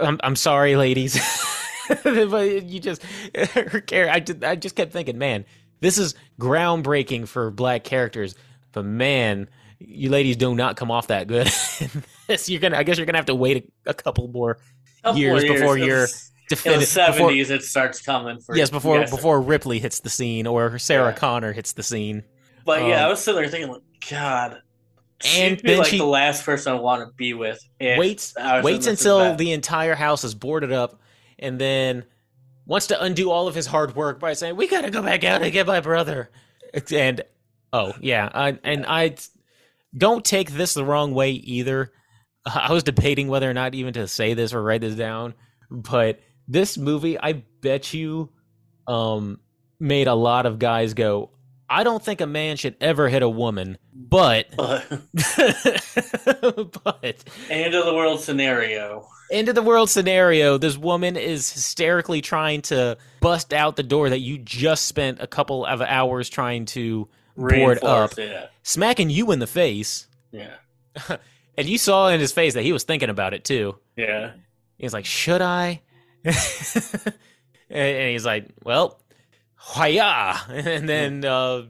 [0.00, 1.18] I'm, I'm sorry, ladies,
[2.04, 3.02] but you just
[3.34, 4.10] her character.
[4.10, 5.44] I just, I just kept thinking, man,
[5.80, 8.34] this is groundbreaking for black characters,
[8.72, 9.48] but man.
[9.78, 11.50] You ladies do not come off that good.
[12.28, 14.56] This- you're gonna, I guess, you're gonna have to wait a, a couple more
[15.04, 16.88] Couple years before you're It's- in the definitive.
[16.88, 17.50] seventies.
[17.50, 21.16] It starts coming for yes, before before Ripley hits the scene or Sarah Yeah.
[21.18, 22.24] Connor hits the scene.
[22.66, 24.60] But yeah, um, I was sitting there thinking, like, God,
[25.22, 27.58] And she'd be then like she- the last person I want to be with.
[27.80, 31.00] waits I was in waits until the entire house is boarded up,
[31.38, 32.04] and then
[32.66, 35.40] wants to undo all of his hard work by saying, "We gotta go back out
[35.42, 36.28] and get my brother."
[36.92, 37.22] And
[37.72, 39.14] oh yeah, I, and I
[39.96, 41.92] don't take this the wrong way either.
[42.44, 45.34] I was debating whether or not even to say this or write this down,
[45.70, 48.30] but this movie, I bet you,
[48.86, 49.40] um,
[49.80, 51.30] made a lot of guys go.
[51.68, 55.00] I don't think a man should ever hit a woman, but But.
[56.84, 59.08] but end of the world scenario.
[59.30, 64.10] end of the world scenario this woman is hysterically trying to bust out the door
[64.10, 68.16] that you just spent a couple of hours trying to board up.
[68.16, 70.06] Yeah, smacking you in the face.
[70.30, 70.54] Yeah,
[71.58, 73.76] and you saw in his face that he was thinking about it too.
[73.96, 74.32] Yeah.
[74.78, 75.82] he's like should i?
[77.68, 79.00] And he's like well
[79.74, 80.36] Hiya!
[80.48, 81.62] and then uh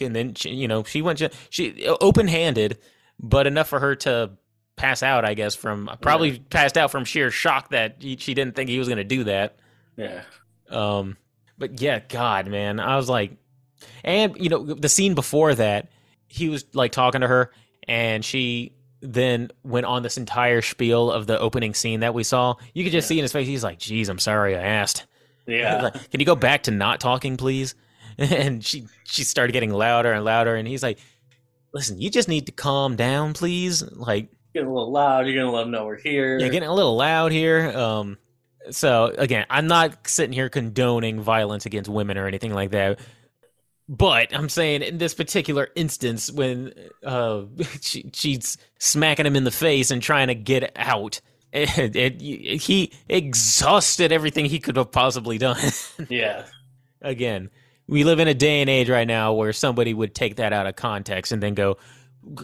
[0.00, 1.20] and then she, you know she went
[1.50, 2.78] she open-handed
[3.20, 4.30] but enough for her to
[4.76, 8.54] pass out i guess from probably passed out from sheer shock that he, she didn't
[8.54, 9.58] think he was going to do that
[9.96, 10.22] Yeah.
[10.70, 11.16] um
[11.58, 13.32] but yeah god man i was like
[14.04, 15.90] and you know the scene before that
[16.28, 17.50] he was like talking to her
[17.88, 22.54] and she then went on this entire spiel of the opening scene that we saw
[22.72, 23.14] you could just Yeah.
[23.16, 25.06] see in his face he's like geez i'm sorry i asked
[25.48, 25.82] Yeah.
[25.82, 27.74] like, can you go back to not talking, please?
[28.18, 30.98] And she she started getting louder and louder, and he's like,
[31.72, 33.80] "Listen, you just need to calm down, please.
[33.92, 35.26] Like, Getting a little loud.
[35.28, 36.36] You're gonna let them know we're here.
[36.36, 38.18] you're getting a little loud here." Um,
[38.70, 42.98] so again, I'm not sitting here condoning violence against women or anything like that.
[43.88, 47.42] But I'm saying in this particular instance, when uh,
[47.80, 51.20] she, she's smacking him in the face and trying to get out,
[51.52, 55.58] it, it, he exhausted everything he could have possibly done.
[56.08, 56.44] Yeah.
[57.00, 57.50] Again,
[57.86, 60.66] we live in a day and age right now where somebody would take that out
[60.66, 61.76] of context and then go,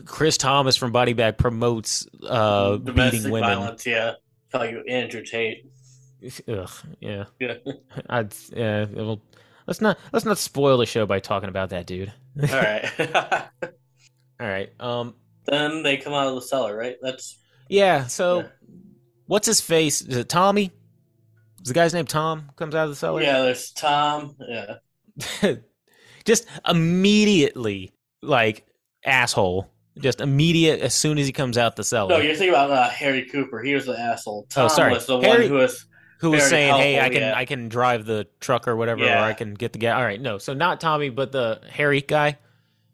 [0.07, 3.51] Chris Thomas from Body Bag promotes uh, Domestic beating women.
[3.59, 4.13] violence, yeah.
[4.53, 5.67] Call you Andrew Tate.
[6.49, 7.25] Ugh, yeah.
[7.41, 7.55] Yeah.
[8.09, 8.87] I'd, yeah.
[8.91, 9.21] Well,
[9.67, 12.13] let's not let's not spoil the show by talking about that dude.
[12.41, 12.91] All right.
[14.41, 14.73] All right.
[14.81, 15.15] Um.
[15.47, 16.97] then they come out of the cellar, right?
[17.03, 17.39] That's
[17.69, 18.07] Yeah.
[18.07, 18.47] So, Yeah.
[19.27, 20.01] What's his face?
[20.03, 20.71] Is it Tommy?
[21.63, 22.51] Is the guy's name Tom?
[22.57, 23.23] Comes out of the cellar.
[23.23, 23.41] yeah.
[23.43, 24.37] There's Tom.
[24.49, 24.77] Yeah.
[26.25, 28.67] Just immediately, like
[29.05, 29.71] asshole.
[29.99, 32.09] Just immediate as soon as he comes out the cellar.
[32.11, 33.63] No, you're thinking about uh, Harry Cooper.
[33.63, 34.47] He was the asshole.
[34.51, 34.93] Tom Oh, sorry.
[34.93, 35.87] was the Harry- one who was.
[36.19, 37.35] who was saying, "Hey, I can yeah.
[37.37, 39.21] I can drive the truck or whatever, Yeah.
[39.23, 42.01] or I can get the gas." All right, no, so not Tommy, but the Harry
[42.01, 42.39] guy.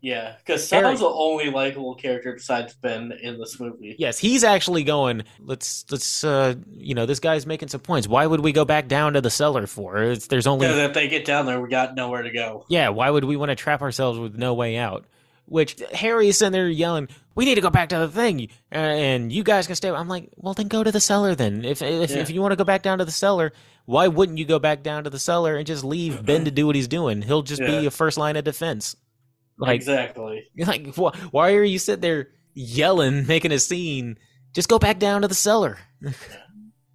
[0.02, 3.96] Yeah, because Tom's the only likable character besides Ben in this movie.
[3.98, 5.24] Yes, he's actually going.
[5.40, 8.08] Let's let's uh, you know, this guy's making some points.
[8.08, 9.98] Why would we go back down to the cellar for?
[10.02, 12.64] It's, there's only Because if they get down there, we got nowhere to go.
[12.68, 12.88] yeah.
[12.88, 15.04] Why would we want to trap ourselves with no way out?
[15.46, 18.76] Which Harry is sitting there yelling, "We need to go back to the thing," uh,
[18.76, 19.90] and you guys can stay.
[19.90, 21.34] I'm like, well, then go to the cellar.
[21.34, 22.18] Then if if, Yeah.
[22.18, 23.52] if you want to go back down to the cellar,
[23.84, 26.66] why wouldn't you go back down to the cellar and just leave Ben to do
[26.66, 27.20] what he's doing?
[27.20, 28.94] He'll just be a first line of defense.
[29.60, 30.44] Like exactly.
[30.56, 34.18] Like, wh- why are you sitting there yelling, making a scene?
[34.54, 35.78] Just go back down to the cellar.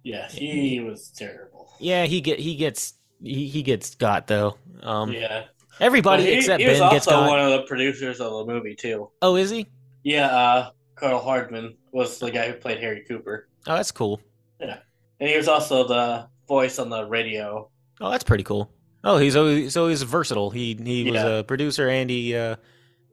[0.02, 1.72] Yeah, he was terrible.
[1.78, 4.56] Yeah, he get he gets he, he gets got though.
[4.82, 5.44] Um, yeah,
[5.80, 7.28] everybody he, except he was Ben gets also got.
[7.28, 9.10] one of the producers of the movie too.
[9.22, 9.66] Oh, is he?
[10.04, 14.20] Yeah, uh, Karl Hardman was the guy who played Harry Cooper, Oh, that's cool.
[14.60, 14.78] Yeah,
[15.18, 17.68] and he was also the voice on the radio.
[18.00, 18.70] Oh, that's pretty cool.
[19.08, 20.50] Oh, he's always so he's versatile.
[20.50, 22.56] He he was a producer and he uh,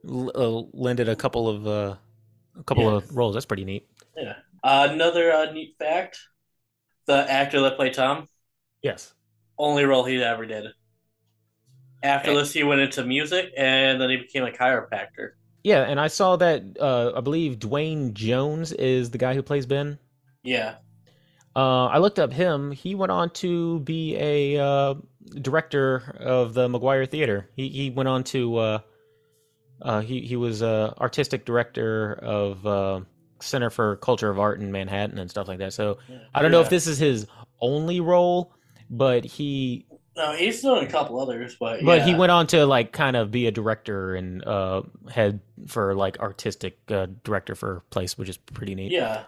[0.08, 1.96] l- uh, lended a couple of uh,
[2.58, 2.96] a couple Yeah.
[2.98, 3.34] of roles.
[3.34, 3.88] That's pretty neat.
[4.16, 4.34] Yeah.
[4.62, 6.18] Uh, another uh, neat fact:
[7.06, 8.28] the actor that played Tom,
[8.82, 9.14] Yes.
[9.58, 10.66] only role he ever did.
[12.02, 12.40] After Okay.
[12.40, 15.32] this, he went into music, and then he became a chiropractor.
[15.62, 16.62] Yeah, and I saw that.
[16.78, 19.98] Uh, I believe Duane Jones is the guy who plays Ben.
[20.42, 20.76] Yeah,
[21.56, 22.72] Uh, I looked up him.
[22.72, 24.94] He went on to be a uh,
[25.40, 27.48] director of the Maguire Theater.
[27.54, 28.78] He he went on to uh,
[29.82, 33.00] uh, he he was uh, artistic director of uh,
[33.40, 35.72] Center for Culture of Art in Manhattan and stuff like that.
[35.72, 35.98] So
[36.34, 37.26] I don't know if this is his
[37.60, 38.52] only role,
[38.90, 39.86] but he
[40.16, 43.30] No, he's done a couple others, but but he went on to like kind of
[43.30, 48.36] be a director and uh, head for like artistic uh, director for place, which is
[48.36, 48.92] pretty neat.
[48.92, 49.24] Yeah,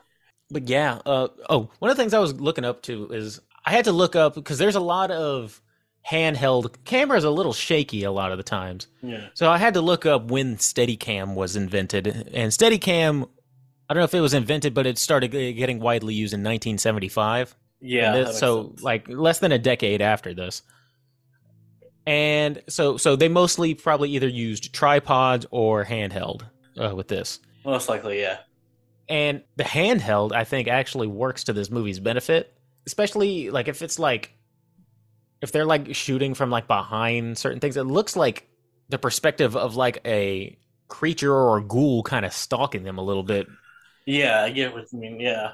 [0.50, 3.72] But yeah, uh, oh, one of the things I was looking up to is I
[3.72, 5.60] had to look up because there's a lot of
[6.08, 8.86] handheld cameras a little shaky a lot of the times.
[9.02, 13.28] yeah, So I had to look up when Steadicam was invented, and Steadicam,
[13.90, 17.56] I don't know if it was invented, but it started getting widely used in 1975.
[17.80, 18.12] yeah.
[18.12, 18.82] This- so sense.
[18.82, 20.62] like less than a decade after this.
[22.06, 26.42] And so so they mostly probably either used tripods or handheld
[26.80, 27.40] uh, with this.
[27.64, 28.38] most likely, yeah,
[29.08, 33.98] And the handheld, I think, actually works to this movie's benefit, especially like if it's
[33.98, 34.32] like
[35.42, 37.76] if they're like shooting from like behind certain things.
[37.76, 38.48] It looks like
[38.88, 43.22] the perspective of like a creature or a ghoul kind of stalking them a little
[43.22, 43.46] bit.
[44.06, 44.42] yeah.
[44.42, 45.20] I get what you mean.
[45.20, 45.52] Yeah,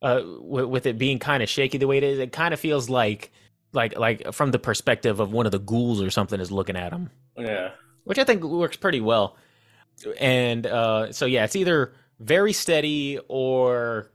[0.00, 2.58] Uh, with, with it being kind of shaky the way it is, it kind of
[2.58, 3.30] feels like
[3.72, 6.90] like like from the perspective of one of the ghouls or something is looking at
[6.90, 7.10] them.
[7.36, 7.70] yeah,
[8.04, 9.36] which I think works pretty well.
[10.20, 14.10] And uh, so yeah, it's either very steady or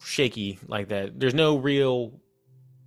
[0.00, 1.18] shaky like that.
[1.18, 2.20] There's no real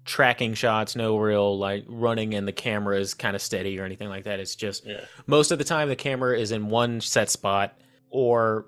[0.06, 4.10] tracking shots, no real like running and the camera is kind of steady or anything
[4.10, 4.40] like that.
[4.40, 7.78] It's just yeah, most of the time the camera is in one set spot
[8.10, 8.68] or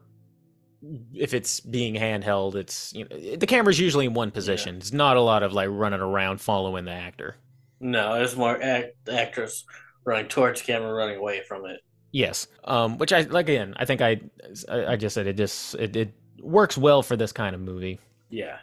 [1.13, 5.17] if it's being handheld it's you know the camera's usually in one position it's not
[5.17, 7.35] a lot of like running around following the actor
[7.81, 9.65] No, it's more act- actress
[10.05, 11.81] running towards camera, running away from it.
[12.11, 12.47] Yes.
[12.63, 13.73] Um, which I like again.
[13.77, 14.21] I think I,
[14.67, 17.99] I I just said it just it, it works well for this kind of movie.
[18.29, 18.57] Yeah,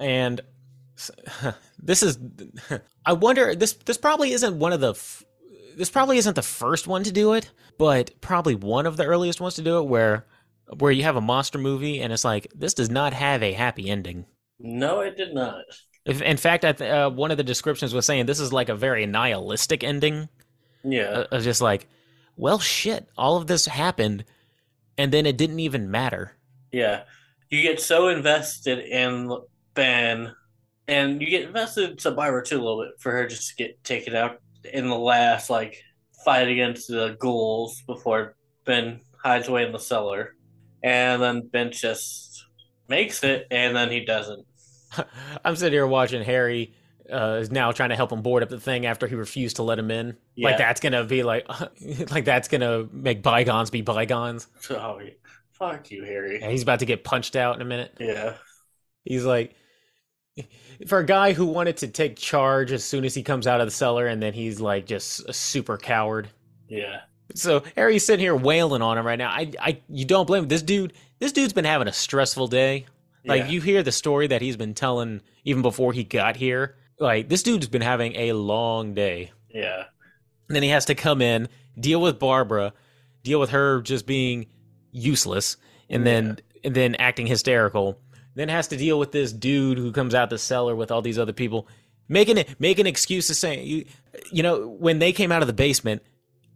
[0.00, 0.40] And
[1.78, 2.18] this is
[3.06, 5.24] I wonder this this probably isn't one of the f-
[5.76, 9.40] this probably isn't the first one to do it, but probably one of the earliest
[9.40, 10.26] ones to do it where
[10.78, 13.88] where you have a monster movie and it's like this does not have a happy
[13.88, 14.26] ending.
[14.58, 15.64] no, it did not.
[16.04, 18.68] If, in fact, I th- uh, one of the descriptions was saying this is like
[18.70, 20.28] a very nihilistic ending.
[20.82, 21.86] Yeah, uh, just like,
[22.38, 24.24] well, shit, all of this happened,
[24.96, 26.36] and then it didn't even matter.
[26.72, 27.02] yeah.
[27.50, 29.30] You get so invested in
[29.72, 30.34] Ben,
[30.86, 33.82] and you get invested in Survivor too a little bit for her just to get
[33.82, 35.82] taken out in the last like
[36.26, 38.36] fight against the ghouls before
[38.66, 40.34] Ben hides away in the cellar,
[40.82, 42.44] and then Ben just
[42.86, 44.46] makes it, and then he doesn't.
[45.44, 46.74] I'm sitting here watching Harry
[47.12, 49.62] uh, is now trying to help him board up the thing after he refused to
[49.62, 50.16] let him in.
[50.34, 50.48] Yeah.
[50.48, 51.46] Like that's gonna be like,
[52.10, 54.46] like that's gonna make bygones be bygones.
[54.70, 55.00] Oh,
[55.52, 56.40] fuck you, Harry.
[56.40, 57.94] And he's about to get punched out in a minute.
[57.98, 58.34] Yeah,
[59.04, 59.54] He's like,
[60.86, 63.66] for a guy who wanted to take charge as soon as he comes out of
[63.66, 66.28] the cellar, and then he's like just a super coward.
[66.68, 67.00] yeah,
[67.34, 69.30] So Harry's sitting here wailing on him right now.
[69.30, 70.48] I, I, you don't blame him.
[70.48, 72.86] This dude, this dude's been having a stressful day.
[73.24, 73.48] Like yeah.
[73.48, 76.76] you hear the story that he's been telling even before he got here.
[76.98, 79.30] Like this dude's been having a long day.
[79.48, 79.84] yeah,
[80.48, 82.72] And then he has to come in, deal with Barbara,
[83.22, 84.46] deal with her just being
[84.90, 85.56] useless,
[85.88, 87.98] and then and then acting hysterical.
[88.34, 91.18] Then has to deal with this dude who comes out the cellar with all these
[91.18, 91.68] other people,
[92.08, 93.84] making it making excuses saying you
[94.32, 96.02] you know when they came out of the basement,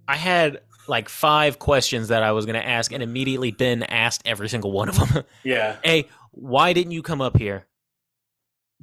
[0.08, 4.22] I had like five questions that I was going to ask, and immediately Ben asked
[4.24, 5.24] every single one of them.
[5.44, 7.66] yeah, A, why didn't you come up here?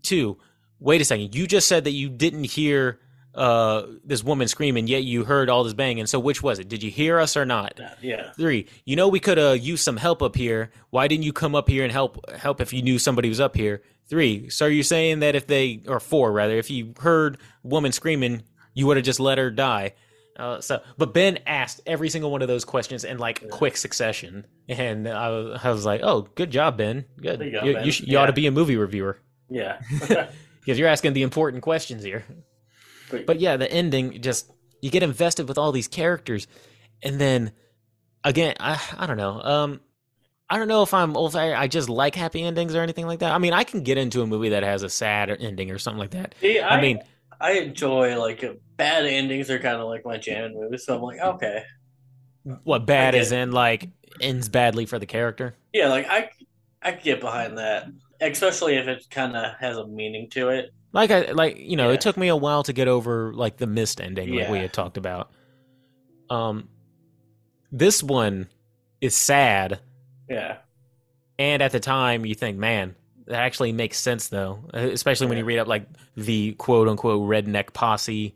[0.02, 0.38] Two,
[0.80, 1.36] wait a second.
[1.36, 3.00] You just said that you didn't hear
[3.36, 6.06] uh, this woman screaming, yet you heard all this banging.
[6.08, 6.68] So which was it?
[6.68, 7.80] Did you hear us or not?
[8.02, 10.72] yeah, Three, you know we could have used some help up here.
[10.90, 13.56] Why didn't you come up here and help help if you knew somebody was up
[13.56, 13.84] here?
[14.08, 17.92] Three, so are you saying that if they or four rather, if you heard woman
[17.92, 19.94] screaming, you would have just let her die?
[20.36, 24.48] Uh, so, but Ben asked every single one of those questions in like quick succession,
[24.70, 27.06] and I was, I was like, "Oh, good job, Ben.
[27.22, 27.42] Good.
[27.42, 27.86] You go, you, Ben.
[27.86, 29.20] you, sh- you ought to be a movie reviewer
[29.50, 29.82] yeah.
[30.70, 32.24] because you're asking the important questions here."
[33.10, 34.52] But- But yeah, the ending just
[34.82, 36.48] you get invested with all these characters,
[37.04, 37.52] and then
[38.24, 39.42] again, I I don't know.
[39.42, 39.82] Um,
[40.50, 41.36] I don't know if I'm old.
[41.36, 43.32] I just like happy endings or anything like that.
[43.34, 46.00] I mean, I can get into a movie that has a sad ending or something
[46.00, 46.34] like that.
[46.42, 47.00] See, I, I, mean,
[47.40, 48.44] I enjoy like
[48.76, 51.64] bad endings are kind of like my jam in movies, so I'm like, okay,
[52.64, 53.90] what bad is in like
[54.22, 55.56] ends badly for the character.
[55.74, 56.30] yeah, like I,
[56.82, 57.88] I can get behind that,
[58.22, 60.72] especially if it kind of has a meaning to it.
[60.92, 61.96] Like I like you know, Yeah.
[61.96, 64.74] it took me a while to get over like the mist ending like we had
[64.74, 65.32] talked about.
[66.30, 66.70] Um,
[67.72, 68.50] this one
[69.02, 69.80] is sad,
[70.30, 70.58] Yeah,
[71.38, 72.96] and at the time you think, man,
[73.28, 77.74] that actually makes sense though, especially when you read up like the quote unquote redneck
[77.74, 78.36] posse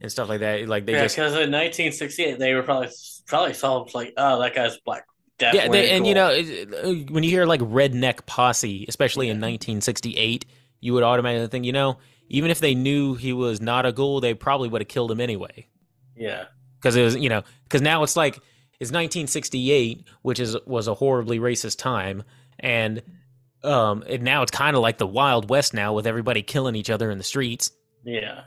[0.00, 0.68] and stuff like that.
[0.68, 2.88] Like they yeah, just because in 1968 they were probably
[3.26, 5.04] probably saw like, oh, that guy's black.
[5.40, 6.08] Yeah, they, and cool.
[6.08, 10.44] you know uh, when you hear like redneck posse, especially in 1968,
[10.80, 14.20] you would automatically think, you know, even if they knew he was not a ghoul,
[14.20, 15.66] they probably would have killed him anyway.
[16.16, 16.44] yeah,
[16.80, 18.36] because it was you know because now it's like
[18.80, 22.22] it's 1968 which is was a horribly racist time
[22.60, 23.02] and
[23.64, 26.90] um and now it's kind of like the wild west now with everybody killing each
[26.90, 27.72] other in the streets.
[28.04, 28.42] Yeah,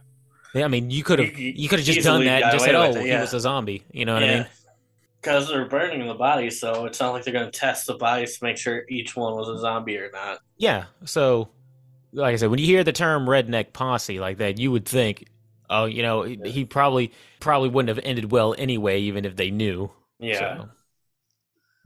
[0.53, 2.51] Yeah, i mean you could have You- you you could have just done that and
[2.53, 4.47] just said oh with it, he was a zombie you know what i mean
[5.21, 8.37] Because they're burning the bodies, so it's not like they're going to test the bodies
[8.39, 10.39] to make sure each one was a zombie or not.
[10.57, 11.49] yeah so
[12.13, 15.25] like i said when you hear the term redneck posse like that you would think
[15.69, 19.49] oh you know he- he probably probably wouldn't have ended well anyway even if they
[19.51, 20.69] knew Yeah, So,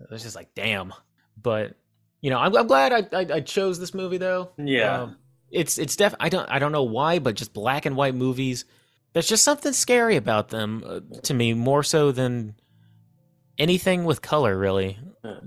[0.01, 0.93] it was just like, damn.
[1.41, 1.75] But
[2.21, 4.51] you know, I'm, I'm glad I, I I chose this movie though.
[4.57, 5.17] yeah, Um,
[5.51, 6.15] it's it's def.
[6.19, 8.65] I don't I don't know why, but just black and white movies.
[9.13, 12.55] There's just something scary about them uh, to me, more so than
[13.58, 14.58] anything with color.
[14.58, 14.97] Really,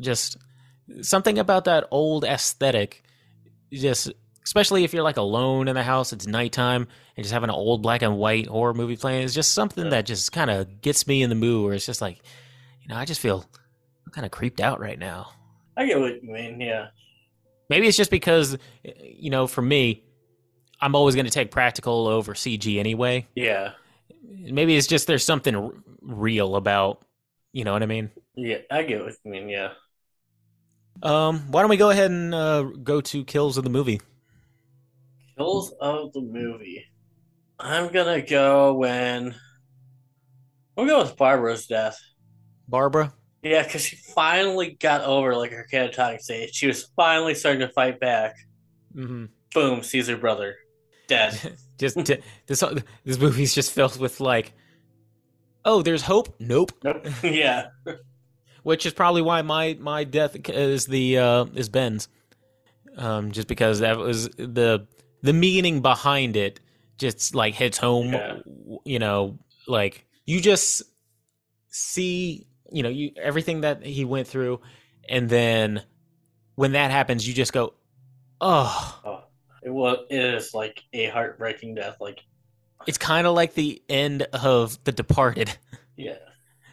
[0.00, 0.36] just
[1.02, 3.02] something about that old aesthetic.
[3.72, 4.12] Just
[4.44, 7.82] especially if you're like alone in the house, it's nighttime, and just having an old
[7.82, 9.90] black and white horror movie playing is just something Yeah.
[9.90, 11.64] that just kind of gets me in the mood.
[11.66, 12.20] Where it's just like,
[12.80, 13.44] you know, I just feel
[14.06, 15.32] I'm kind of creeped out right now.
[15.76, 16.60] I get what you mean.
[16.60, 16.88] Yeah,
[17.68, 20.02] Maybe it's just because, you know, for me,
[20.80, 23.26] I'm always going to take practical over CG anyway.
[23.36, 23.72] yeah,
[24.26, 27.02] Maybe it's just there's something r- real about,
[27.52, 28.10] you know what I mean?
[28.36, 28.58] yeah.
[28.70, 29.48] I get what you mean.
[29.48, 29.72] Yeah.
[31.02, 34.00] Um, why don't we go ahead and uh, go to kills of the movie?
[35.36, 36.84] Kills of the movie.
[37.60, 39.34] I'm gonna go when
[40.76, 41.98] we'll go with Barbara's death.
[42.68, 43.12] Barbara.
[43.42, 46.54] Yeah, because she finally got over like her catatonic state.
[46.54, 48.34] She was finally starting to fight back.
[48.94, 49.26] Mm-hmm.
[49.54, 50.56] Boom, sees her brother
[51.06, 51.56] dead.
[51.78, 51.96] just
[52.46, 52.64] this
[53.04, 54.52] this movie's just filled with like,
[55.68, 56.34] oh, there's hope.
[56.40, 56.72] Nope.
[56.82, 57.06] nope.
[57.22, 57.68] yeah,
[58.62, 62.08] Which is probably why my my death is the uh, is Ben's,
[62.96, 64.86] um, just because that was the
[65.22, 66.60] the meaning behind it.
[66.96, 68.38] Just like hits home, Yeah.
[68.84, 69.38] you know,
[69.68, 70.82] like you just
[71.68, 74.60] see, you know, you everything that he went through,
[75.08, 75.84] and then
[76.56, 77.74] when that happens, you just go,
[78.40, 79.00] oh.
[79.04, 79.20] oh,
[79.62, 79.98] it was.
[80.10, 81.98] It is like a heartbreaking death.
[82.00, 82.24] Like
[82.86, 85.56] It's kind of like the end of The Departed.
[85.96, 86.16] Yeah.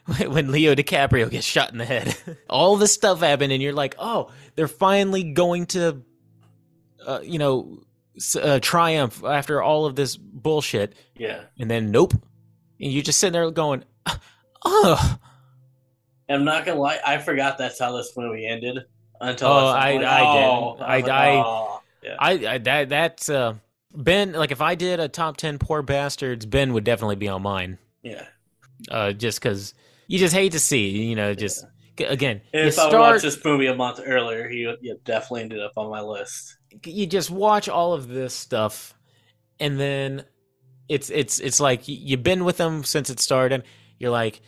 [0.27, 2.15] when Leo DiCaprio gets shot in the head.
[2.49, 6.03] All this stuff happened, and you're like, oh, they're finally going to,
[7.05, 7.79] uh, you know,
[8.41, 10.93] uh, triumph after all of this bullshit.
[11.17, 11.41] Yeah.
[11.59, 12.13] And then, nope.
[12.13, 13.83] And you're just sitting there going,
[14.63, 15.17] oh,
[16.29, 18.79] I'm not gonna lie, I forgot that's how this movie ended
[19.19, 20.61] until Oh, I, I- I oh.
[20.73, 21.81] was I- like, I- oh.
[22.03, 22.15] yeah.
[22.19, 23.55] I, I that that's uh,
[23.95, 24.33] Ben.
[24.33, 27.77] Like, if I did a top ten poor bastards, Ben would definitely be on mine.
[28.03, 28.25] yeah.
[28.91, 29.73] Uh, just because
[30.07, 31.65] you just hate to see, you know, just
[31.97, 34.69] again, you If I watched this movie a month earlier, he
[35.05, 36.57] definitely ended up on my list.
[36.83, 38.93] you just watch all of this stuff
[39.59, 40.25] and then
[40.89, 43.63] it's it's it's like you've been with them since it started
[43.97, 44.41] you're like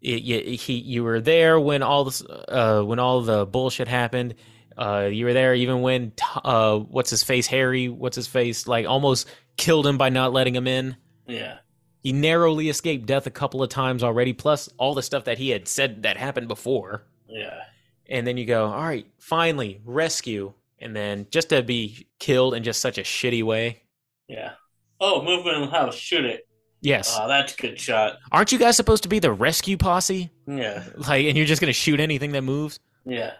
[0.00, 4.34] you, you, he, you were there when all this uh when all the bullshit happened
[4.78, 6.12] uh you were there even when
[6.44, 10.54] uh what's his face harry what's his face like almost killed him by not letting
[10.54, 10.96] him in
[11.26, 11.58] Yeah.
[12.02, 15.50] he narrowly escaped death a couple of times already plus all the stuff that he
[15.50, 17.60] had said that happened before Yeah.
[18.08, 22.62] and then you go, all right, finally rescue, and then just to be killed in
[22.62, 23.82] just such a shitty way.
[24.28, 24.52] Yeah.
[25.00, 26.46] Oh, movement in the house, shoot it.
[26.82, 28.18] Yes, Oh, that's a good shot.
[28.30, 30.30] aren't you guys supposed to be the rescue posse?
[30.46, 30.84] Yeah.
[30.96, 32.78] Like, and you're just gonna shoot anything that moves?
[33.06, 33.32] Yeah.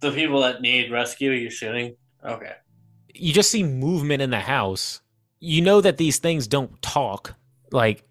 [0.00, 1.96] The people that need rescue, you're shooting?
[2.24, 2.52] Okay.
[3.14, 5.00] You just see movement in the house.
[5.40, 7.34] You know that these things don't talk.
[7.72, 8.04] Like,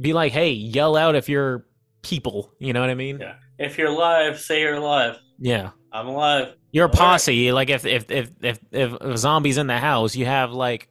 [0.00, 1.66] be like, hey, yell out if you're
[2.02, 2.52] people.
[2.58, 3.20] You know what I mean?
[3.20, 3.34] Yeah.
[3.58, 5.16] If you're alive, say you're alive.
[5.38, 5.70] Yeah.
[5.92, 6.54] I'm alive.
[6.70, 6.98] You're a All right.
[6.98, 7.52] posse.
[7.52, 10.88] Like if if if if if a zombie's in the house, you have like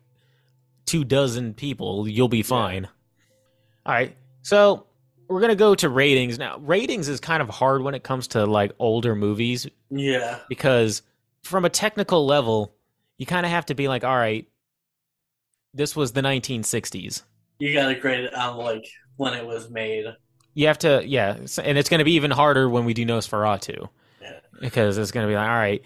[0.86, 2.08] two dozen people.
[2.08, 2.88] You'll be fine.
[3.86, 4.16] All right.
[4.42, 4.88] So
[5.30, 6.58] we're gonna go to ratings now.
[6.60, 10.40] Ratings is kind of hard when it comes to like older movies Yeah.
[10.50, 11.02] because
[11.44, 12.74] from a technical level,
[13.18, 14.48] you kind of have to be like, all right,
[15.74, 17.24] this was the 1960s.
[17.60, 20.06] You gotta grade it on like when it was made.
[20.54, 23.90] You have to, yeah, and it's going to be even harder when we do Nosferatu
[24.20, 24.40] Yeah.
[24.60, 25.86] because it's going to be like, all right,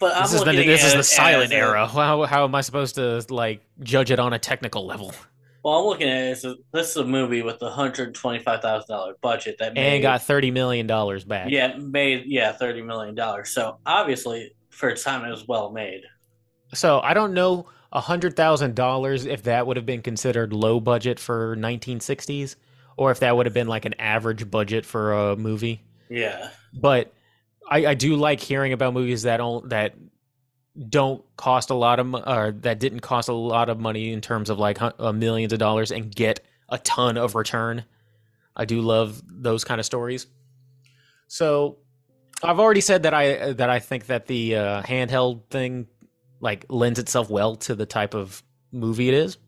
[0.00, 1.86] But this is the this is the silent as a- era.
[1.86, 5.12] How how am I supposed to like judge it on a technical level?
[5.68, 8.38] Well, I'm looking at it as a, this is a movie with a hundred twenty
[8.38, 11.50] five thousand dollar budget that made And got thirty million dollars back.
[11.50, 13.50] yeah made yeah thirty million dollars.
[13.50, 16.02] So obviously for its time it was well made.
[16.72, 20.80] So I don't know a hundred thousand dollars if that would have been considered low
[20.80, 22.56] budget for 1960s,
[22.96, 25.82] or if that would have been like an average budget for a movie.
[26.08, 27.12] Yeah, But
[27.70, 29.94] I, I do like hearing about movies that don't that
[30.88, 34.50] don't cost a lot of or that didn't cost a lot of money in terms
[34.50, 37.84] of like uh, millions of dollars and get a ton of return.
[38.54, 40.26] I do love those kind of stories.
[41.26, 41.78] So
[42.42, 45.86] I've already said that I that I think that the uh, handheld thing
[46.40, 49.38] like lends itself well to the type of movie it is.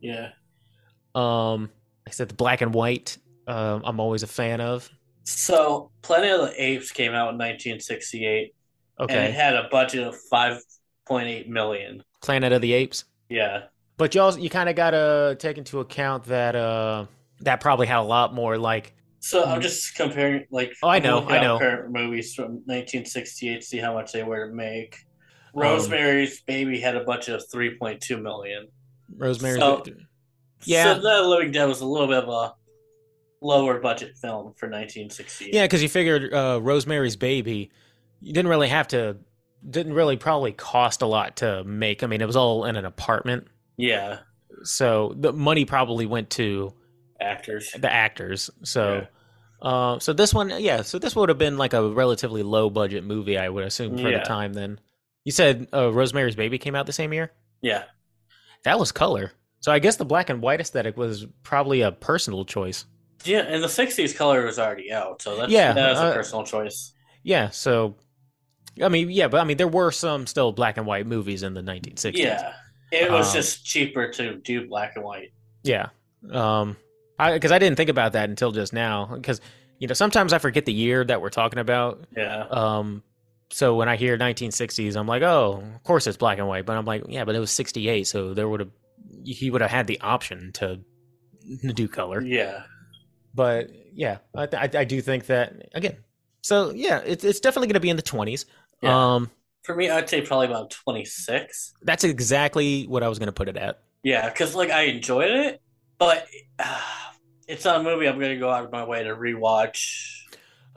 [0.00, 0.30] yeah.
[1.14, 1.70] Um,
[2.06, 3.18] I said the black and white.
[3.46, 4.88] Uh, I'm always a fan of.
[5.24, 8.54] So Planet of the Apes came out in 1968,
[9.08, 12.02] and it had a budget of 5.8 million.
[12.20, 13.04] Planet of the Apes.
[13.28, 13.64] Yeah,
[13.96, 17.06] But you also you kind of gotta take into account that uh
[17.40, 21.26] that probably had a lot more like so I'm just comparing like Oh, I know,
[21.28, 21.58] I know.
[21.58, 24.96] current movies from 1968 see how much they were to make.
[25.54, 28.68] Um, Rosemary's Baby had a budget of 3.2 million.
[29.16, 29.58] Rosemary's.
[29.60, 29.84] So-
[30.64, 30.94] Yeah.
[30.94, 32.54] So the Living Dead was a little bit of a
[33.40, 35.54] lower budget film for 1968.
[35.54, 37.70] yeah, because you figured uh, Rosemary's Baby,
[38.20, 39.16] you didn't really have to,
[39.68, 42.02] didn't really probably cost a lot to make.
[42.02, 43.46] I mean, it was all in an apartment,
[43.76, 44.18] Yeah.
[44.64, 46.72] so the money probably went to
[47.20, 47.72] Actors.
[47.78, 48.50] the actors.
[48.64, 49.06] So.
[49.62, 50.80] Uh, so this one, yeah.
[50.80, 54.08] So this would have been like a relatively low budget movie, I would assume, for
[54.08, 54.20] Yeah.
[54.20, 54.54] the time.
[54.54, 54.80] Then
[55.24, 57.30] you said uh, Rosemary's Baby came out the same year.
[57.60, 57.82] Yeah.
[58.64, 59.32] That was color.
[59.60, 62.86] So I guess the black and white aesthetic was probably a personal choice.
[63.26, 66.14] Yeah, in the 60s, color was already out, so that's, Yeah, that was a uh,
[66.14, 66.94] personal choice.
[67.22, 67.96] Yeah, so
[68.82, 71.54] I mean, yeah, but I mean there were some still black and white movies in
[71.54, 72.16] the 1960s.
[72.16, 72.52] Yeah.
[72.92, 75.32] It was Um, just cheaper to do black and white.
[75.62, 75.88] Yeah.
[76.30, 76.76] Um
[77.18, 79.40] I cuz I didn't think about that until just now cuz
[79.78, 82.04] you know, sometimes I forget the year that we're talking about.
[82.16, 82.46] Yeah.
[82.50, 83.02] Um
[83.52, 86.76] so when I hear 1960s, I'm like, "Oh, of course it's black and white." But
[86.76, 88.70] I'm like, "Yeah, but it was 68, so there would have
[89.24, 90.78] he would have had the option to
[91.74, 92.62] do color." Yeah.
[93.34, 95.96] but yeah, I, I, I do think that again.
[96.42, 98.46] So yeah, it's it's definitely going to be in the twenties.
[98.82, 99.14] Yeah.
[99.14, 99.30] Um,
[99.62, 101.74] For me, I'd say probably about 26.
[101.82, 103.80] that's exactly what I was going to put it at.
[104.02, 105.60] Yeah, because, like, I enjoyed it,
[105.98, 106.26] but
[106.58, 106.80] uh,
[107.46, 110.16] it's not a movie I'm going to go out of my way to rewatch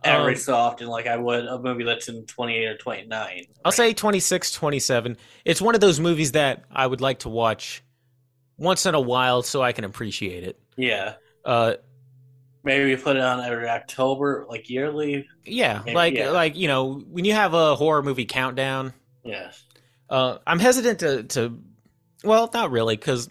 [0.03, 3.45] every Um, so often like I would a movie that's in 28 or 29.
[3.63, 5.15] I'll say 26, 27.
[5.45, 7.81] It's one of those movies that I would like to watch
[8.57, 10.59] once in a while so I can appreciate it.
[10.75, 11.13] Yeah.
[11.45, 11.75] Uh,
[12.63, 15.27] Maybe we put it on every October, like yearly.
[15.45, 16.29] Yeah, Yeah, like yeah.
[16.29, 18.93] like you know when you have a horror movie countdown,
[19.23, 19.63] Yes.
[20.09, 21.59] uh, I'm hesitant to to
[22.23, 23.29] well, not really because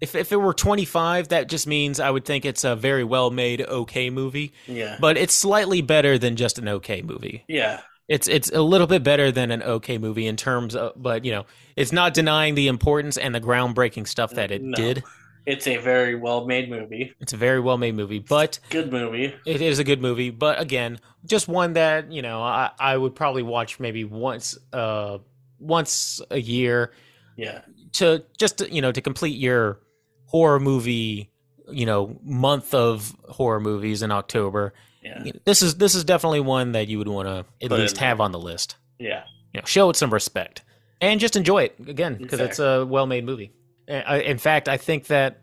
[0.00, 3.30] if if it were 25, that just means I would think it's a very well
[3.30, 4.98] made okay movie, Yeah.
[5.00, 7.44] but it's slightly better than just an okay movie.
[7.48, 7.80] yeah.
[8.08, 11.30] It's it's a little bit better than an okay movie in terms of, but you
[11.30, 11.46] know,
[11.76, 14.74] it's not denying the importance and the groundbreaking stuff that it No.
[14.74, 15.04] did.
[15.44, 17.12] It's a very well made movie.
[17.20, 19.34] It's a very well made movie, but Good movie.
[19.44, 20.30] it is a good movie.
[20.30, 25.18] But again, just one that you know I, I would probably watch maybe once uh
[25.58, 26.92] once a year
[27.36, 27.62] Yeah.
[27.94, 29.80] to just to, you know to complete your
[30.26, 31.30] horror movie
[31.70, 34.74] you know month of horror movies in October.
[35.02, 35.24] Yeah.
[35.44, 38.20] This is this is definitely one that you would want to at Put least have
[38.20, 38.76] on the list.
[38.98, 39.24] Yeah.
[39.52, 40.62] you know, show it some respect
[41.00, 43.52] and just enjoy it again because it's a well-made movie.
[43.92, 45.40] Uh, In fact, I think that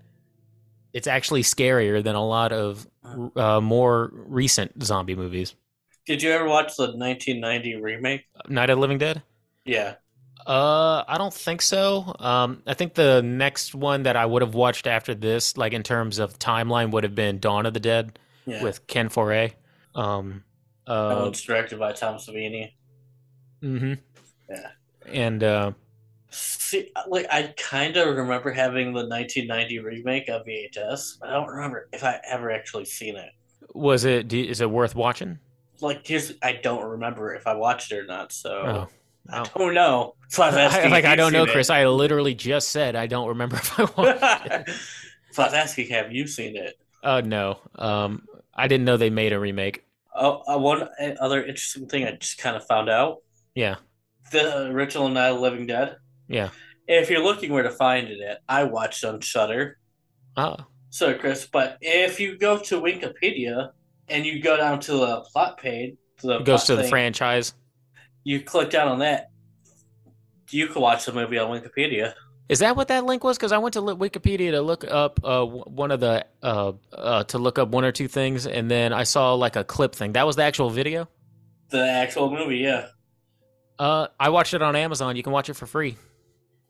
[0.94, 2.88] it's actually scarier than a lot of
[3.36, 5.56] uh, more recent zombie movies.
[6.06, 8.22] Did you ever watch the 1990 remake?
[8.48, 9.22] Night of the Living Dead.
[9.66, 9.96] Yeah.
[10.48, 12.16] Uh, I don't think so.
[12.18, 15.84] Um, I think the next one that I would have watched after this, like in
[15.84, 18.64] terms of timeline, would have been Dawn of the Dead Yeah.
[18.64, 19.54] with Ken Foree.
[19.94, 20.44] Um,
[20.88, 22.72] that uh, one's directed by Tom Savini.
[23.62, 23.94] Mm-hmm.
[24.50, 24.68] Yeah.
[25.06, 25.72] And uh,
[26.32, 31.48] See, like I kind of remember having the 1990 remake of VHS, but I don't
[31.48, 33.32] remember if I ever actually seen it.
[33.74, 34.32] was it?
[34.32, 35.40] Is it worth watching?
[35.82, 38.88] Like, here's I don't remember if I watched it or not, so Oh.
[39.32, 40.16] I don't know.
[40.30, 41.70] So I asking I, like I don't know, Chris.
[41.70, 44.70] I literally just said I don't remember if I watched it.
[45.32, 46.76] so I was asking, have you seen it?
[47.04, 47.60] Uh, no.
[47.76, 49.86] Um, I didn't know they made a remake.
[50.16, 50.88] Oh, uh, one
[51.20, 53.18] other interesting thing I just kind of found out:
[53.56, 53.76] Yeah,
[54.32, 55.96] the original Night of the Living Dead.
[56.30, 56.50] Yeah.
[56.88, 59.78] If you're looking where to find it at, I watched on Shudder.
[60.38, 60.56] Oh,
[60.90, 63.72] So, Chris, but if you go to Wikipedia
[64.08, 67.54] and you go down to the plot page, to the it goes to the franchise.
[68.24, 69.30] You click down on that.
[70.50, 72.14] You can watch the movie on Wikipedia.
[72.48, 73.38] Is that what that link was?
[73.38, 77.38] Because I went to Wikipedia to look up uh, one of the uh, uh, to
[77.38, 80.14] look up one or two things, and then I saw like a clip thing.
[80.14, 81.08] That was the actual video.
[81.70, 82.88] The actual movie, yeah.
[83.78, 85.16] Uh, I watched it on Amazon.
[85.16, 85.96] You can watch it for free.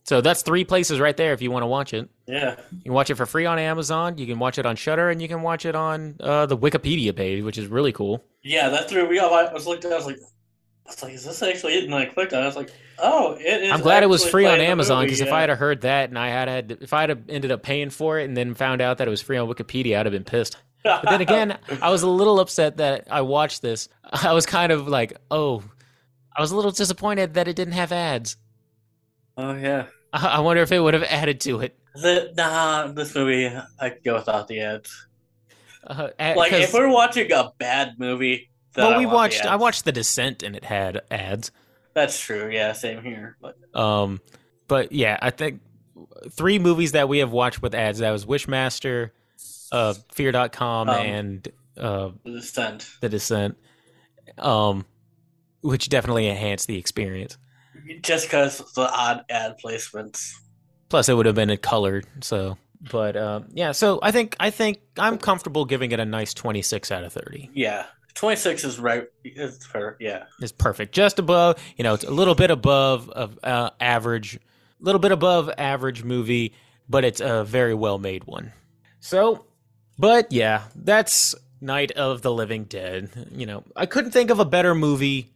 [0.04, 2.10] So that's three places right there if you want to watch it.
[2.26, 2.56] Yeah.
[2.72, 4.18] You can watch it for free on Amazon.
[4.18, 7.16] You can watch it on Shudder, and you can watch it on uh, the Wikipedia
[7.16, 8.24] page, which is really cool.
[8.42, 9.32] Yeah, that threw me off.
[9.32, 11.84] I was looking, I was like, I was like, is this actually it?
[11.84, 12.44] And I clicked on it.
[12.44, 13.72] I was like, oh, it is.
[13.72, 15.32] I'm glad it was free on Amazon because if.
[15.32, 18.20] I had heard that and I had had if I had ended up paying for
[18.20, 20.58] it and then found out that it was free on Wikipedia, I'd have been pissed.
[20.84, 23.88] But then again, I was a little upset that I watched this.
[24.04, 25.64] I was kind of like, oh,
[26.36, 28.38] I was a little disappointed that it didn't have ads.
[29.40, 29.88] Oh yeah.
[30.14, 31.78] I I wonder if it would have added to it.
[31.96, 33.48] The, nah, this movie,
[33.80, 35.08] I could go without the ads.
[35.86, 39.46] Uh, Like, if we're watching a bad movie, well, we watched.
[39.46, 41.52] I watched The Descent and it had ads.
[41.94, 42.50] That's true.
[42.52, 43.38] Yeah, same here.
[43.42, 44.22] But Um,
[44.68, 45.62] but yeah, I think
[46.32, 48.00] three movies that we have watched with ads.
[48.00, 49.12] That was Wishmaster,
[49.72, 52.90] uh, Fear.com, Um, and uh, the descent.
[53.02, 53.58] The Descent.
[54.38, 54.86] Um,
[55.62, 57.38] which definitely enhanced the experience.
[58.02, 60.34] Just because the odd ad placements.
[60.90, 62.06] Plus, it would have been a colored.
[62.22, 62.58] So,
[62.92, 63.72] but um, yeah.
[63.72, 67.52] So I think I think I'm comfortable giving it a nice 26 out of 30.
[67.54, 67.86] Yeah.
[68.16, 69.08] 26 is right.
[69.24, 69.96] It's fair.
[70.00, 70.26] Yeah.
[70.42, 71.58] It's perfect, just above.
[71.78, 74.40] You know, it's a little bit above of uh, average, a
[74.84, 76.54] little bit above average movie,
[76.90, 78.52] but it's a very well made one.
[79.00, 79.46] So,
[79.98, 83.10] but yeah, that's Night of the Living Dead.
[83.32, 85.32] You know, I couldn't think of a better movie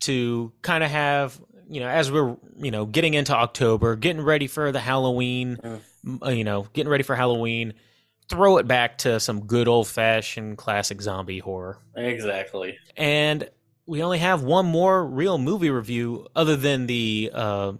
[0.00, 1.40] to kind of have.
[1.72, 5.56] You know, as we're you know getting into October, getting ready for the Halloween.
[5.56, 6.26] Mm.
[6.26, 7.74] uh, You know, getting ready for Halloween.
[8.28, 12.78] Throw it back to some good old fashioned classic zombie horror Exactly.
[12.96, 13.48] and
[13.84, 17.72] we only have one more real movie review other than the uh,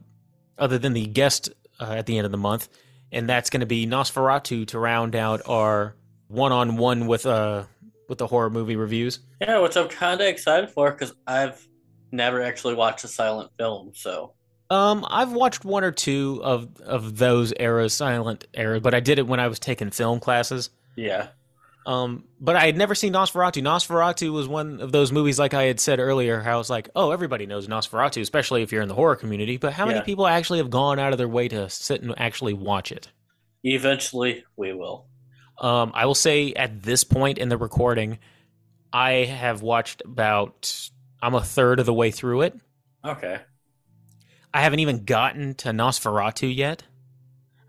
[0.59, 1.49] other than the guest
[1.80, 2.68] uh, at the end of the month,
[3.12, 5.95] and that's going to be Nosferatu to round out our
[6.28, 7.64] one-on-one with uh
[8.09, 9.20] with the horror movie reviews.
[9.40, 11.66] Yeah, which I'm kind of excited for because I've
[12.12, 13.92] never actually watched a silent film.
[13.94, 14.34] So,
[14.70, 19.18] Um, I've watched one or two of of those eras, silent eras, but I did
[19.18, 20.70] it when I was taking film classes.
[20.96, 21.28] yeah.
[21.84, 23.60] Um, but I had never seen Nosferatu.
[23.60, 27.10] Nosferatu was one of those movies, like I had said earlier, how it's like, oh,
[27.10, 29.56] everybody knows Nosferatu, especially if you're in the horror community.
[29.56, 30.04] But how many Yeah.
[30.04, 33.08] people actually have gone out of their way to sit and actually watch it?
[33.64, 35.06] Eventually, we will.
[35.60, 38.18] Um, I will say at this point in the recording,
[38.92, 40.88] I have watched about,
[41.22, 42.58] I'm a third of the way through it.
[43.04, 43.38] Okay.
[44.52, 46.82] I haven't even gotten to Nosferatu yet.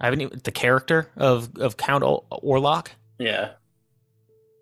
[0.01, 2.88] I haven't even, the character of, of Count Or- Orlok.
[3.20, 3.51] Yeah.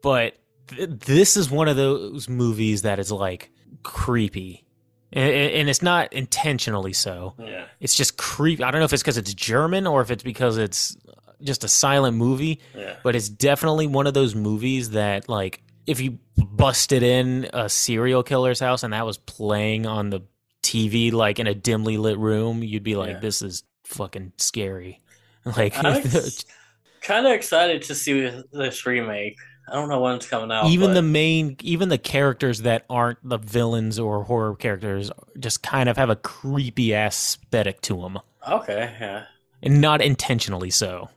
[0.03, 0.35] but
[0.67, 3.49] th- this is one of those movies that is like
[3.83, 4.65] creepy,
[5.13, 7.33] and, and it's not intentionally so.
[7.39, 7.65] Yeah.
[7.79, 8.63] It's just creepy.
[8.63, 10.95] I don't know if it's because it's German or if it's because it's
[11.41, 12.97] just a silent movie, Yeah.
[13.03, 18.23] but it's definitely one of those movies that like if you busted in a serial
[18.23, 20.21] killer's house and that was playing on the
[20.63, 23.19] TV like in a dimly lit room, you'd be like, Yeah.
[23.19, 24.99] "This is fucking scary."
[25.43, 25.73] Like
[27.01, 29.37] kind of excited to see this remake.
[29.67, 30.67] I don't know when it's coming out.
[30.67, 35.63] even but the main even the characters that aren't the villains or horror characters just
[35.63, 39.23] kind of have a creepy aesthetic to them okay, yeah.
[39.63, 41.09] and not intentionally so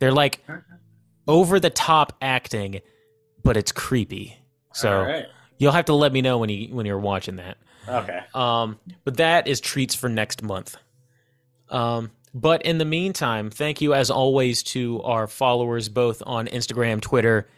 [0.00, 0.44] they're like
[1.28, 2.80] over the top acting
[3.44, 4.36] but it's creepy
[4.72, 5.26] so right.
[5.58, 8.20] you'll have to let me know when you when you're watching that Okay.
[8.34, 10.76] um but that is treats for next month
[11.68, 17.00] um but in the meantime thank you as always to our followers both on instagram
[17.00, 17.48] twitter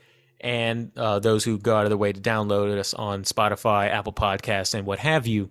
[0.40, 4.12] and uh, those who go out of their way to download us on spotify apple
[4.12, 5.50] podcasts and what have you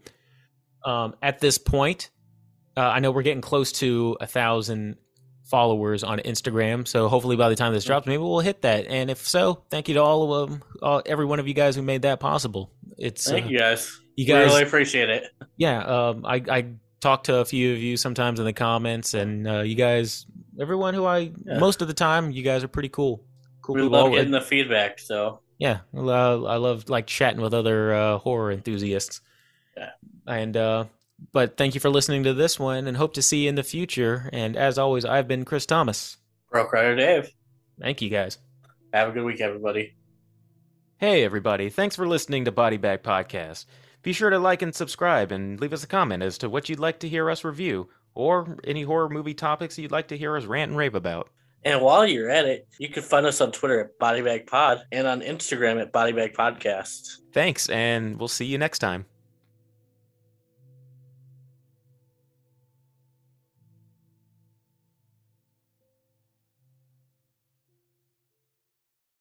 [0.85, 2.11] um, at this point
[2.77, 4.97] uh, i know we're getting close to a thousand
[5.45, 9.11] followers on instagram so hopefully by the time this drops maybe we'll hit that and
[9.11, 11.81] if so thank you to all of them all, every one of you guys who
[11.83, 13.99] made that possible it's Thank uh, you guys.
[14.15, 15.23] you We guys really appreciate it.
[15.57, 16.65] yeah um i i
[16.99, 20.25] talk to a few of you sometimes in the comments and uh you guys
[20.59, 21.59] everyone who i Yeah.
[21.59, 23.23] most of the time you guys are pretty cool
[23.61, 23.99] cool We people.
[24.03, 24.97] love getting the feedback.
[24.99, 29.21] So yeah uh, i love like chatting with other uh horror enthusiasts
[29.77, 29.91] Yeah.
[30.27, 30.85] and uh
[31.31, 33.63] but thank you for listening to this one and hope to see you in the
[33.63, 36.17] future and as always i've been chris thomas
[36.51, 37.31] Broke Rider Dave.
[37.79, 38.37] thank you guys
[38.93, 39.93] Have a good week, everybody.
[40.97, 41.69] Hey, everybody.
[41.69, 43.65] Thanks for listening to Body Bag Podcast.
[44.01, 46.79] Be sure to like and subscribe and leave us a comment as to what you'd
[46.79, 50.45] like to hear us review or any horror movie topics you'd like to hear us
[50.45, 51.29] rant and rave about.
[51.65, 55.05] And while you're at it, you can find us on Twitter at Bodybag Pod and
[55.07, 57.17] on Instagram at Bodybag Podcast.
[57.33, 59.05] Thanks, and we'll see you next time.